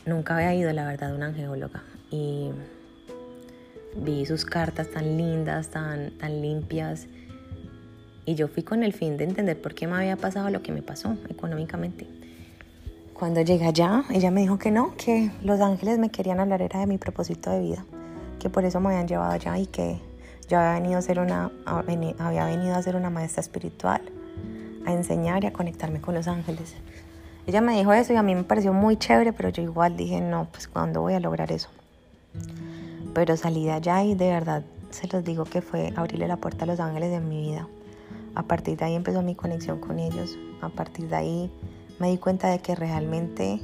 nunca 0.05 0.35
había 0.35 0.53
ido, 0.53 0.71
la 0.73 0.85
verdad, 0.85 1.11
a 1.11 1.15
una 1.15 1.27
angeóloga. 1.27 1.83
Y 2.09 2.51
vi 3.97 4.25
sus 4.25 4.45
cartas 4.45 4.89
tan 4.89 5.17
lindas, 5.17 5.69
tan, 5.69 6.11
tan 6.17 6.41
limpias. 6.41 7.07
Y 8.25 8.35
yo 8.35 8.47
fui 8.47 8.63
con 8.63 8.83
el 8.83 8.93
fin 8.93 9.17
de 9.17 9.25
entender 9.25 9.61
por 9.61 9.73
qué 9.73 9.87
me 9.87 9.95
había 9.95 10.15
pasado 10.15 10.49
lo 10.49 10.61
que 10.61 10.71
me 10.71 10.81
pasó 10.81 11.17
económicamente. 11.29 12.07
Cuando 13.13 13.41
llegué 13.41 13.65
allá, 13.65 14.04
ella 14.10 14.32
me 14.32 14.41
dijo 14.41 14.58
que 14.58 14.71
no, 14.71 14.95
que 14.97 15.32
los 15.43 15.62
ángeles 15.62 15.99
me 15.99 16.10
querían 16.10 16.39
hablar 16.39 16.62
era 16.62 16.80
de 16.80 16.88
mi 16.88 16.97
propósito 16.97 17.52
de 17.52 17.60
vida, 17.60 17.86
que 18.39 18.49
por 18.49 18.65
eso 18.65 18.80
me 18.80 18.89
habían 18.89 19.08
llevado 19.08 19.32
allá 19.32 19.58
y 19.58 19.67
que 19.67 19.99
yo 20.49 20.58
había 20.58 20.73
venido 20.80 20.97
a 20.97 21.02
ser 21.02 21.19
una, 21.19 21.52
había 21.65 22.45
venido 22.45 22.76
a 22.76 22.82
ser 22.82 22.95
una 22.95 23.10
maestra 23.10 23.41
espiritual, 23.41 24.02
a 24.86 24.93
enseñar 24.93 25.43
y 25.43 25.47
a 25.47 25.54
conectarme 25.54 26.02
con 26.02 26.15
los 26.15 26.28
ángeles. 26.28 26.76
Ella 27.45 27.62
me 27.62 27.78
dijo 27.78 27.93
eso 27.93 28.13
y 28.13 28.15
a 28.15 28.23
mí 28.23 28.34
me 28.34 28.43
pareció 28.43 28.73
muy 28.73 28.97
chévere, 28.97 29.32
pero 29.32 29.49
yo 29.49 29.62
igual 29.62 29.95
dije, 29.95 30.19
no, 30.19 30.47
pues 30.52 30.67
¿cuándo 30.67 31.02
voy 31.02 31.13
a 31.13 31.19
lograr 31.19 31.52
eso? 31.52 31.69
Pero 33.13 33.38
salí 33.38 33.65
de 33.65 33.73
allá 33.73 34.04
y 34.04 34.15
de 34.15 34.30
verdad 34.30 34.63
se 34.89 35.08
los 35.08 35.23
digo 35.23 35.45
que 35.45 35.62
fue 35.62 35.93
abrirle 35.95 36.28
la 36.28 36.38
puerta 36.38 36.63
a 36.63 36.67
los 36.67 36.80
ángeles 36.80 37.12
de 37.12 37.19
mi 37.19 37.41
vida. 37.41 37.67
A 38.34 38.43
partir 38.43 38.78
de 38.78 38.86
ahí 38.86 38.95
empezó 38.95 39.21
mi 39.21 39.36
conexión 39.36 39.80
con 39.80 39.99
ellos. 39.99 40.38
A 40.62 40.69
partir 40.69 41.08
de 41.10 41.15
ahí 41.15 41.52
me 41.99 42.10
di 42.10 42.17
cuenta 42.17 42.49
de 42.49 42.60
que 42.60 42.75
realmente 42.75 43.62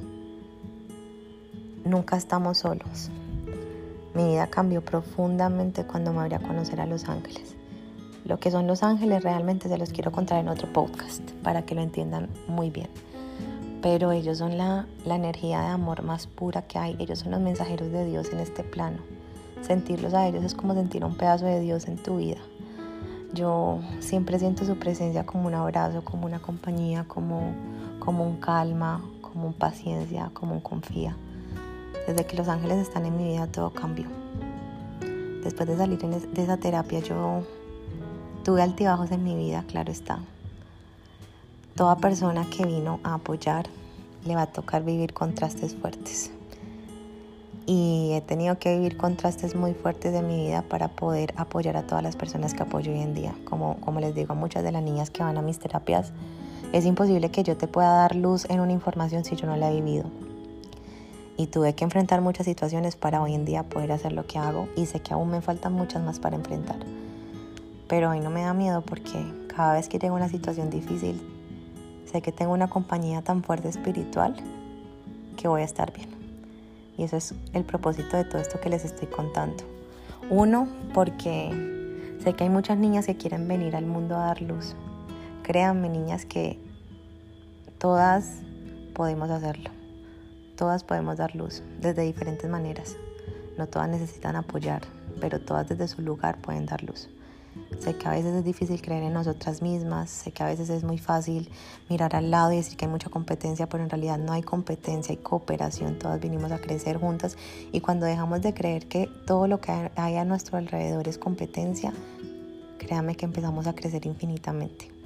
nunca 1.84 2.18
estamos 2.18 2.60
solos. 2.60 3.10
Mi 4.14 4.26
vida 4.26 4.48
cambió 4.48 4.84
profundamente 4.84 5.86
cuando 5.86 6.14
me 6.14 6.22
abrí 6.22 6.36
a 6.36 6.40
conocer 6.40 6.82
a 6.82 6.86
los 6.86 7.08
ángeles. 7.10 7.56
Lo 8.26 8.40
que 8.40 8.52
son 8.52 8.68
los 8.68 8.84
ángeles 8.84 9.24
realmente 9.24 9.70
se 9.70 9.78
los 9.78 9.92
quiero 9.92 10.12
contar 10.12 10.40
en 10.40 10.50
otro 10.50 10.72
podcast 10.72 11.22
para 11.44 11.64
que 11.64 11.76
lo 11.76 11.82
entiendan 11.82 12.30
muy 12.48 12.70
bien. 12.70 12.90
Pero 13.82 14.12
ellos 14.12 14.38
son 14.38 14.58
la, 14.58 14.88
la 15.06 15.16
energía 15.16 15.62
de 15.62 15.68
amor 15.68 16.04
más 16.04 16.28
pura 16.28 16.64
que 16.64 16.78
hay. 16.78 16.96
Ellos 17.00 17.20
son 17.20 17.32
los 17.32 17.40
mensajeros 17.40 17.92
de 17.92 18.06
Dios 18.06 18.30
en 18.32 18.40
este 18.40 18.64
plano. 18.64 18.98
Sentirlos 19.62 20.14
a 20.14 20.28
ellos 20.28 20.44
es 20.44 20.54
como 20.54 20.74
sentir 20.74 21.04
un 21.06 21.16
pedazo 21.16 21.46
de 21.46 21.60
Dios 21.60 21.88
en 21.88 21.98
tu 21.98 22.18
vida. 22.18 22.40
Yo 23.34 23.80
siempre 24.00 24.40
siento 24.40 24.66
su 24.66 24.78
presencia 24.78 25.26
como 25.26 25.48
un 25.48 25.54
abrazo, 25.54 26.04
como 26.04 26.26
una 26.26 26.40
compañía, 26.40 27.06
como, 27.08 27.54
como 28.00 28.26
un 28.26 28.38
calma, 28.38 29.04
como 29.22 29.48
un 29.48 29.54
paciencia, 29.54 30.32
como 30.34 30.54
un 30.54 30.62
confía. 30.62 31.16
Desde 32.08 32.26
que 32.26 32.36
los 32.36 32.48
ángeles 32.48 32.78
están 32.80 33.06
en 33.06 33.18
mi 33.18 33.26
vida 33.26 33.48
todo 33.48 33.72
cambió. 33.72 34.08
Después 35.44 35.68
de 35.68 35.78
salir 35.78 36.00
de 36.00 36.42
esa 36.42 36.58
terapia 36.58 37.00
yo 37.00 37.44
tuve 38.44 38.62
altibajos 38.62 39.12
en 39.12 39.24
mi 39.24 39.36
vida, 39.36 39.64
claro 39.68 39.92
está. 39.92 40.20
Toda 41.76 41.98
persona 41.98 42.46
que 42.50 42.66
vino 42.66 43.00
a 43.04 43.16
apoyar 43.16 43.68
le 44.26 44.36
va 44.36 44.44
a 44.44 44.48
tocar 44.48 44.84
vivir 44.84 45.14
contrastes 45.14 45.76
fuertes 45.76 46.32
y 47.72 48.14
he 48.14 48.22
tenido 48.22 48.58
que 48.58 48.76
vivir 48.76 48.98
contrastes 48.98 49.54
muy 49.54 49.76
fuertes 49.76 50.12
de 50.12 50.24
mi 50.24 50.48
vida 50.48 50.64
para 50.64 50.88
poder 50.88 51.36
apoyar 51.38 51.78
a 51.78 51.84
todas 51.84 52.04
las 52.04 52.16
personas 52.16 52.56
que 52.56 52.64
apoyo 52.64 52.92
hoy 52.92 53.00
en 53.00 53.14
día. 53.14 53.36
Como, 53.46 53.80
como 53.82 54.00
les 54.00 54.16
digo 54.16 54.34
a 54.34 54.36
muchas 54.36 54.64
de 54.64 54.72
las 54.72 54.82
niñas 54.82 55.12
que 55.12 55.22
van 55.22 55.38
a 55.38 55.44
mis 55.44 55.60
terapias, 55.60 56.12
es 56.72 56.86
imposible 56.86 57.32
que 57.32 57.44
yo 57.44 57.58
te 57.58 57.68
pueda 57.68 57.94
dar 57.94 58.16
luz 58.16 58.46
en 58.50 58.60
una 58.60 58.72
información 58.72 59.26
si 59.26 59.36
yo 59.36 59.48
no 59.48 59.56
la 59.56 59.72
he 59.72 59.76
vivido. 59.76 60.06
Y 61.36 61.48
tuve 61.48 61.74
que 61.74 61.84
enfrentar 61.84 62.22
muchas 62.22 62.46
situaciones 62.46 62.96
para 62.96 63.22
hoy 63.22 63.34
en 63.34 63.46
día 63.46 63.64
poder 63.64 63.92
hacer 63.92 64.12
lo 64.12 64.28
que 64.28 64.38
hago 64.38 64.68
y 64.76 64.86
sé 64.86 65.00
que 65.00 65.14
aún 65.14 65.32
me 65.32 65.42
faltan 65.42 65.74
muchas 65.74 66.04
más 66.04 66.20
para 66.20 66.36
enfrentar. 66.36 66.78
Pero 67.88 68.12
hoy 68.12 68.20
no 68.20 68.30
me 68.30 68.44
da 68.44 68.54
miedo 68.54 68.82
porque 68.82 69.26
cada 69.48 69.74
vez 69.74 69.90
que 69.90 69.98
tengo 69.98 70.16
una 70.16 70.30
situación 70.30 70.70
difícil, 70.70 71.20
sé 72.06 72.22
que 72.22 72.32
tengo 72.32 72.54
una 72.54 72.70
compañía 72.70 73.22
tan 73.24 73.42
fuerte 73.42 73.70
espiritual 73.70 74.36
que 75.38 75.48
voy 75.48 75.62
a 75.62 75.66
estar 75.66 75.92
bien. 75.92 76.10
Y 76.98 77.04
eso 77.04 77.18
es 77.18 77.34
el 77.54 77.64
propósito 77.64 78.18
de 78.18 78.26
todo 78.26 78.42
esto 78.42 78.60
que 78.60 78.70
les 78.70 78.86
estoy 78.86 79.08
contando. 79.08 79.64
Uno, 80.30 80.68
porque 80.94 81.50
sé 82.24 82.34
que 82.34 82.44
hay 82.44 82.50
muchas 82.50 82.78
niñas 82.78 83.06
que 83.06 83.16
quieren 83.16 83.48
venir 83.48 83.76
al 83.76 83.86
mundo 83.86 84.18
a 84.18 84.26
dar 84.26 84.42
luz. 84.42 84.76
Créanme, 85.50 85.90
niñas, 85.90 86.28
que 86.28 86.60
todas 87.80 88.44
podemos 88.94 89.32
hacerlo. 89.32 89.72
Todas 90.56 90.84
podemos 90.84 91.18
dar 91.18 91.36
luz 91.36 91.64
desde 91.82 92.04
diferentes 92.04 92.48
maneras. 92.48 92.98
No 93.58 93.66
todas 93.66 93.90
necesitan 93.90 94.36
apoyar, 94.36 94.84
pero 95.20 95.42
todas 95.42 95.68
desde 95.68 95.88
su 95.88 96.04
lugar 96.04 96.40
pueden 96.40 96.68
dar 96.68 96.84
luz. 96.84 97.10
Sé 97.80 97.98
que 97.98 98.08
a 98.08 98.12
veces 98.12 98.36
es 98.36 98.46
difícil 98.46 98.80
creer 98.80 99.02
en 99.02 99.14
nosotras 99.14 99.64
mismas, 99.64 100.12
sé 100.12 100.32
que 100.32 100.44
a 100.44 100.46
veces 100.46 100.70
es 100.70 100.84
muy 100.84 101.00
fácil 101.00 101.50
mirar 101.90 102.16
al 102.16 102.30
lado 102.30 102.52
y 102.52 102.58
decir 102.58 102.78
que 102.78 102.86
hay 102.86 102.92
mucha 102.92 103.10
competencia, 103.10 103.68
pero 103.68 103.84
en 103.84 103.90
realidad 103.90 104.20
no 104.20 104.34
hay 104.34 104.44
competencia, 104.44 105.14
hay 105.14 105.24
cooperación, 105.24 105.98
todas 105.98 106.20
vinimos 106.20 106.52
a 106.52 106.60
crecer 106.60 106.98
juntas 106.98 107.38
y 107.72 107.82
cuando 107.82 108.06
dejamos 108.06 108.44
de 108.44 108.54
creer 108.54 108.88
que 108.88 109.10
todo 109.26 109.48
lo 109.48 109.60
que 109.60 109.90
hay 109.96 110.16
a 110.18 110.26
nuestro 110.26 110.60
alrededor 110.60 111.08
es 111.08 111.18
competencia, 111.18 111.92
créame 112.78 113.16
que 113.16 113.26
empezamos 113.26 113.66
a 113.66 113.74
crecer 113.74 114.06
infinitamente. 114.06 114.99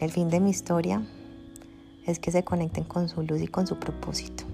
El 0.00 0.10
fin 0.10 0.30
de 0.30 0.40
mi 0.40 0.48
historia 0.48 1.02
es 2.06 2.18
que 2.18 2.32
se 2.32 2.42
conecten 2.42 2.84
con 2.84 3.10
su 3.10 3.22
luz 3.22 3.42
y 3.42 3.48
con 3.48 3.66
su 3.66 3.78
propósito. 3.78 4.44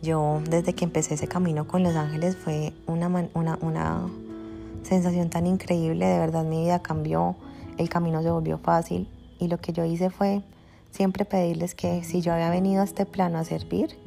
Yo 0.00 0.40
desde 0.48 0.72
que 0.72 0.84
empecé 0.84 1.14
ese 1.14 1.26
camino 1.26 1.66
con 1.66 1.82
los 1.82 1.96
ángeles 1.96 2.36
fue 2.36 2.72
una, 2.86 3.08
una, 3.34 3.58
una 3.60 4.08
sensación 4.84 5.30
tan 5.30 5.48
increíble, 5.48 6.06
de 6.06 6.18
verdad 6.20 6.44
mi 6.44 6.62
vida 6.62 6.80
cambió, 6.80 7.34
el 7.76 7.88
camino 7.88 8.22
se 8.22 8.30
volvió 8.30 8.56
fácil 8.56 9.08
y 9.40 9.48
lo 9.48 9.58
que 9.58 9.72
yo 9.72 9.84
hice 9.84 10.10
fue 10.10 10.42
siempre 10.92 11.24
pedirles 11.24 11.74
que 11.74 12.04
si 12.04 12.20
yo 12.20 12.32
había 12.32 12.50
venido 12.50 12.82
a 12.82 12.84
este 12.84 13.04
plano 13.04 13.38
a 13.38 13.44
servir, 13.44 13.98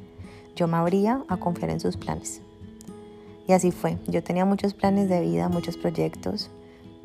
yo 0.56 0.70
me 0.70 0.78
abría 0.78 1.22
a 1.28 1.36
confiar 1.36 1.72
en 1.72 1.82
sus 1.82 1.98
planes. 1.98 2.42
Y 3.46 3.52
así 3.52 3.72
fue, 3.72 3.98
yo 4.08 4.24
tenía 4.24 4.46
muchos 4.46 4.74
planes 4.74 5.10
de 5.10 5.20
vida, 5.20 5.50
muchos 5.50 5.76
proyectos 5.76 6.50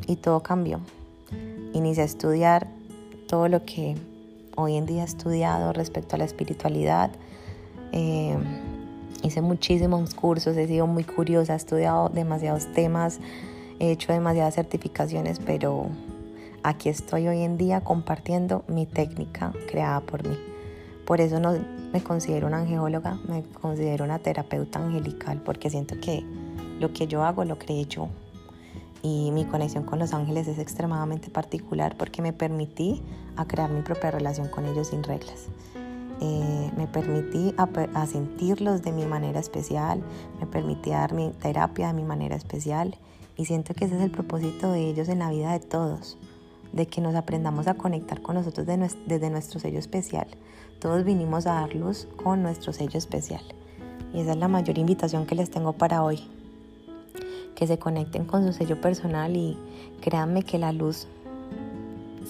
y 0.06 0.14
todo 0.16 0.40
cambió. 0.40 0.78
Inicié 1.72 2.02
a 2.02 2.06
estudiar 2.06 2.68
todo 3.28 3.48
lo 3.48 3.64
que 3.64 3.96
hoy 4.56 4.76
en 4.76 4.86
día 4.86 5.02
he 5.02 5.06
estudiado 5.06 5.72
respecto 5.72 6.16
a 6.16 6.18
la 6.18 6.24
espiritualidad. 6.24 7.10
Eh, 7.92 8.36
hice 9.22 9.40
muchísimos 9.40 10.14
cursos, 10.14 10.56
he 10.56 10.66
sido 10.66 10.86
muy 10.86 11.04
curiosa, 11.04 11.54
he 11.54 11.56
estudiado 11.56 12.08
demasiados 12.08 12.72
temas 12.72 13.20
He 13.80 13.92
hecho 13.92 14.12
demasiadas 14.12 14.56
certificaciones, 14.56 15.40
pero 15.40 15.86
aquí 16.62 16.90
estoy 16.90 17.26
hoy 17.28 17.40
en 17.40 17.56
día 17.56 17.80
compartiendo 17.80 18.62
mi 18.68 18.84
técnica 18.84 19.54
creada 19.68 20.00
por 20.00 20.28
mí. 20.28 20.36
Por 21.06 21.22
eso 21.22 21.40
no 21.40 21.54
me 21.90 22.02
considero 22.02 22.46
una 22.46 22.58
angeóloga, 22.58 23.18
me 23.26 23.42
considero 23.42 24.04
una 24.04 24.18
terapeuta 24.18 24.80
angelical, 24.80 25.40
porque 25.42 25.70
siento 25.70 25.98
que 25.98 26.22
lo 26.78 26.92
que 26.92 27.06
yo 27.06 27.24
hago 27.24 27.46
lo 27.46 27.58
creé 27.58 27.86
yo. 27.86 28.10
Y 29.02 29.30
mi 29.32 29.44
conexión 29.44 29.84
con 29.84 29.98
los 29.98 30.12
ángeles 30.12 30.46
es 30.46 30.58
extremadamente 30.58 31.30
particular 31.30 31.96
porque 31.96 32.20
me 32.22 32.32
permití 32.32 33.02
a 33.36 33.46
crear 33.46 33.70
mi 33.70 33.82
propia 33.82 34.10
relación 34.10 34.48
con 34.48 34.66
ellos 34.66 34.88
sin 34.88 35.02
reglas. 35.02 35.46
Eh, 36.20 36.70
me 36.76 36.86
permití 36.86 37.54
a, 37.56 37.68
a, 37.94 38.06
sentirlos 38.06 38.82
de 38.82 38.92
mi 38.92 39.06
manera 39.06 39.40
especial, 39.40 40.02
me 40.38 40.46
permití 40.46 40.90
dar 40.90 41.14
mi 41.14 41.30
terapia 41.30 41.86
de 41.88 41.92
mi 41.94 42.02
manera 42.02 42.36
especial 42.36 42.94
y 43.38 43.46
siento 43.46 43.72
que 43.72 43.86
ese 43.86 43.96
es 43.96 44.02
el 44.02 44.10
propósito 44.10 44.70
de 44.70 44.86
ellos 44.86 45.08
en 45.08 45.20
la 45.20 45.30
vida 45.30 45.52
de 45.52 45.60
todos, 45.60 46.18
de 46.74 46.86
que 46.86 47.00
nos 47.00 47.14
aprendamos 47.14 47.68
a 47.68 47.74
conectar 47.74 48.20
con 48.20 48.34
nosotros 48.34 48.66
desde 48.66 49.30
nuestro 49.30 49.60
sello 49.60 49.78
especial. 49.78 50.26
Todos 50.78 51.04
vinimos 51.04 51.46
a 51.46 51.54
dar 51.54 51.74
luz 51.74 52.06
con 52.22 52.42
nuestro 52.42 52.74
sello 52.74 52.98
especial. 52.98 53.42
Y 54.12 54.20
esa 54.20 54.32
es 54.32 54.36
la 54.36 54.48
mayor 54.48 54.76
invitación 54.76 55.24
que 55.24 55.34
les 55.34 55.50
tengo 55.50 55.72
para 55.72 56.02
hoy. 56.02 56.20
Que 57.54 57.66
se 57.66 57.78
conecten 57.78 58.24
con 58.24 58.46
su 58.46 58.52
sello 58.52 58.80
personal 58.80 59.36
y 59.36 59.56
créanme 60.00 60.42
que 60.42 60.58
la 60.58 60.72
luz 60.72 61.06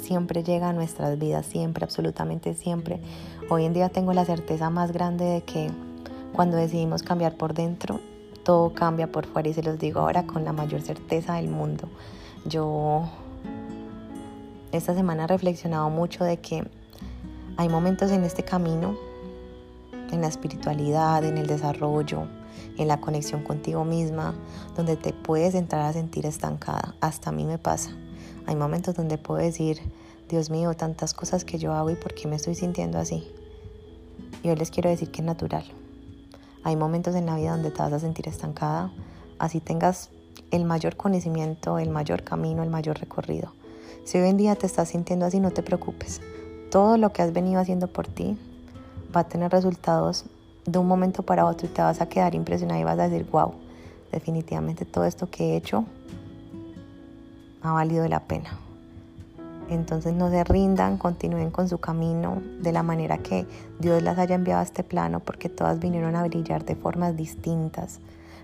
siempre 0.01 0.43
llega 0.43 0.71
a 0.71 0.73
nuestras 0.73 1.19
vidas, 1.19 1.47
siempre, 1.47 1.85
absolutamente 1.85 2.55
siempre. 2.55 3.01
Hoy 3.49 3.65
en 3.65 3.73
día 3.73 3.89
tengo 3.89 4.13
la 4.13 4.25
certeza 4.25 4.71
más 4.71 4.93
grande 4.93 5.25
de 5.25 5.43
que 5.43 5.71
cuando 6.33 6.57
decidimos 6.57 7.03
cambiar 7.03 7.37
por 7.37 7.55
dentro, 7.55 8.01
todo 8.43 8.73
cambia 8.73 9.11
por 9.11 9.27
fuera 9.27 9.49
y 9.49 9.55
se 9.55 9.63
los 9.63 9.79
digo 9.79 10.01
ahora 10.01 10.27
con 10.27 10.45
la 10.45 10.53
mayor 10.53 10.81
certeza 10.81 11.35
del 11.35 11.49
mundo. 11.49 11.89
Yo 12.45 13.05
esta 14.73 14.95
semana 14.95 15.25
he 15.25 15.27
reflexionado 15.27 15.91
mucho 15.91 16.25
de 16.25 16.39
que 16.39 16.65
hay 17.57 17.69
momentos 17.69 18.11
en 18.11 18.25
este 18.25 18.43
camino, 18.43 18.97
en 20.11 20.21
la 20.23 20.29
espiritualidad, 20.29 21.25
en 21.25 21.39
el 21.39 21.47
desarrollo, 21.47 22.27
en 22.77 22.89
la 22.89 23.01
conexión 23.01 23.43
contigo 23.43 23.85
misma, 23.85 24.35
donde 24.77 24.97
te 24.97 25.13
puedes 25.13 25.55
entrar 25.55 25.83
a 25.83 25.93
sentir 25.93 26.27
estancada. 26.27 26.95
Hasta 27.01 27.31
a 27.31 27.33
mí 27.33 27.45
me 27.45 27.59
pasa. 27.59 27.91
Hay 28.47 28.57
momentos 28.57 28.95
donde 28.95 29.19
puedo 29.19 29.41
decir, 29.41 29.81
Dios 30.29 30.51
mío, 30.51 30.75
tantas 30.75 31.15
cosas 31.15 31.45
que 31.45 31.59
yo 31.59 31.73
hago 31.73 31.91
y 31.91 31.97
por 31.97 32.15
qué 32.15 32.29
me 32.29 32.37
estoy 32.37 32.55
sintiendo 32.55 32.99
así. 32.99 33.31
Y 34.43 34.49
hoy 34.49 34.57
les 34.57 34.71
quiero 34.71 34.89
decir 34.89 35.11
que 35.11 35.21
es 35.21 35.27
natural. 35.27 35.65
Hay 36.63 36.77
momentos 36.77 37.15
en 37.15 37.27
la 37.27 37.37
vida 37.37 37.53
donde 37.53 37.71
te 37.71 37.79
vas 37.79 37.93
a 37.93 37.99
sentir 37.99 38.29
estancada, 38.29 38.93
así 39.39 39.61
tengas 39.61 40.11
el 40.51 40.65
mayor 40.65 40.97
conocimiento, 40.97 41.79
el 41.79 41.91
mayor 41.91 42.23
camino, 42.23 42.63
el 42.63 42.71
mayor 42.71 42.99
recorrido. 42.99 43.53
Si 44.05 44.19
hoy 44.19 44.29
en 44.29 44.37
día 44.37 44.57
te 44.57 44.67
estás 44.67 44.91
sintiendo 44.91 45.27
así, 45.27 45.41
no 45.41 45.51
te 45.51 45.63
preocupes. 45.63 46.21
Todo 46.71 46.97
lo 46.97 47.13
que 47.13 47.23
has 47.23 47.33
venido 47.33 47.61
haciendo 47.61 47.87
por 47.89 48.07
ti 48.07 48.39
va 49.15 49.23
a 49.23 49.29
tener 49.29 49.51
resultados 49.51 50.25
de 50.67 50.79
un 50.79 50.87
momento 50.87 51.23
para 51.23 51.47
otro 51.47 51.67
y 51.67 51.71
te 51.71 51.83
vas 51.83 52.01
a 52.01 52.09
quedar 52.09 52.35
impresionada 52.35 52.81
y 52.81 52.85
vas 52.85 52.99
a 52.99 53.09
decir, 53.09 53.27
wow, 53.31 53.55
definitivamente 54.13 54.85
todo 54.85 55.05
esto 55.05 55.31
que 55.31 55.53
he 55.53 55.57
hecho 55.57 55.85
ha 57.63 57.73
valido 57.73 58.07
la 58.09 58.21
pena. 58.21 58.51
Entonces 59.69 60.15
no 60.15 60.31
se 60.31 60.43
rindan, 60.43 60.99
continúen 60.99 61.53
con 61.53 61.69
su 61.69 61.79
camino 61.79 62.43
de 62.61 62.73
la 62.73 62.83
manera 62.83 63.19
que 63.19 63.47
Dios 63.79 64.03
las 64.03 64.19
haya 64.19 64.35
enviado 64.35 64.61
a 64.61 64.65
este 64.65 64.83
plano, 64.83 65.21
porque 65.21 65.49
todas 65.49 65.79
vinieron 65.79 66.17
a 66.17 66.25
brillar 66.25 66.65
de 66.65 66.75
formas 66.75 67.17
distintas. 67.17 68.01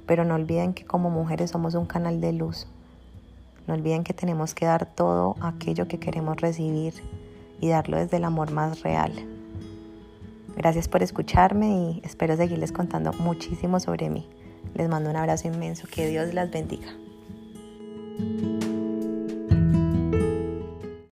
Pero 0.07 0.25
no 0.25 0.37
olviden 0.37 0.73
que 0.73 0.85
como 0.85 1.11
mujeres 1.11 1.51
somos 1.51 1.75
un 1.75 1.87
canal 1.87 2.21
de 2.21 2.33
luz. 2.33 2.69
No 3.67 3.75
olviden 3.75 4.05
que 4.05 4.15
tenemos 4.15 4.55
que 4.55 4.67
dar 4.67 4.87
todo 4.87 5.35
aquello 5.41 5.89
que 5.89 5.99
queremos 5.99 6.37
recibir 6.37 6.95
y 7.61 7.71
darlo 7.71 7.97
desde 7.97 8.19
el 8.19 8.25
amor 8.25 8.53
más 8.53 8.83
real. 8.83 9.36
Gracias 10.57 10.89
por 10.89 11.03
escucharme 11.03 11.69
y 11.69 12.01
espero 12.05 12.37
seguirles 12.37 12.73
contando 12.73 13.13
muchísimo 13.13 13.79
sobre 13.79 14.09
mí. 14.09 14.27
Les 14.75 14.89
mando 14.89 15.11
un 15.11 15.17
abrazo 15.17 15.49
inmenso. 15.49 15.87
Que 15.91 16.09
Dios 16.09 16.35
las 16.35 16.51
bendiga. 16.51 16.89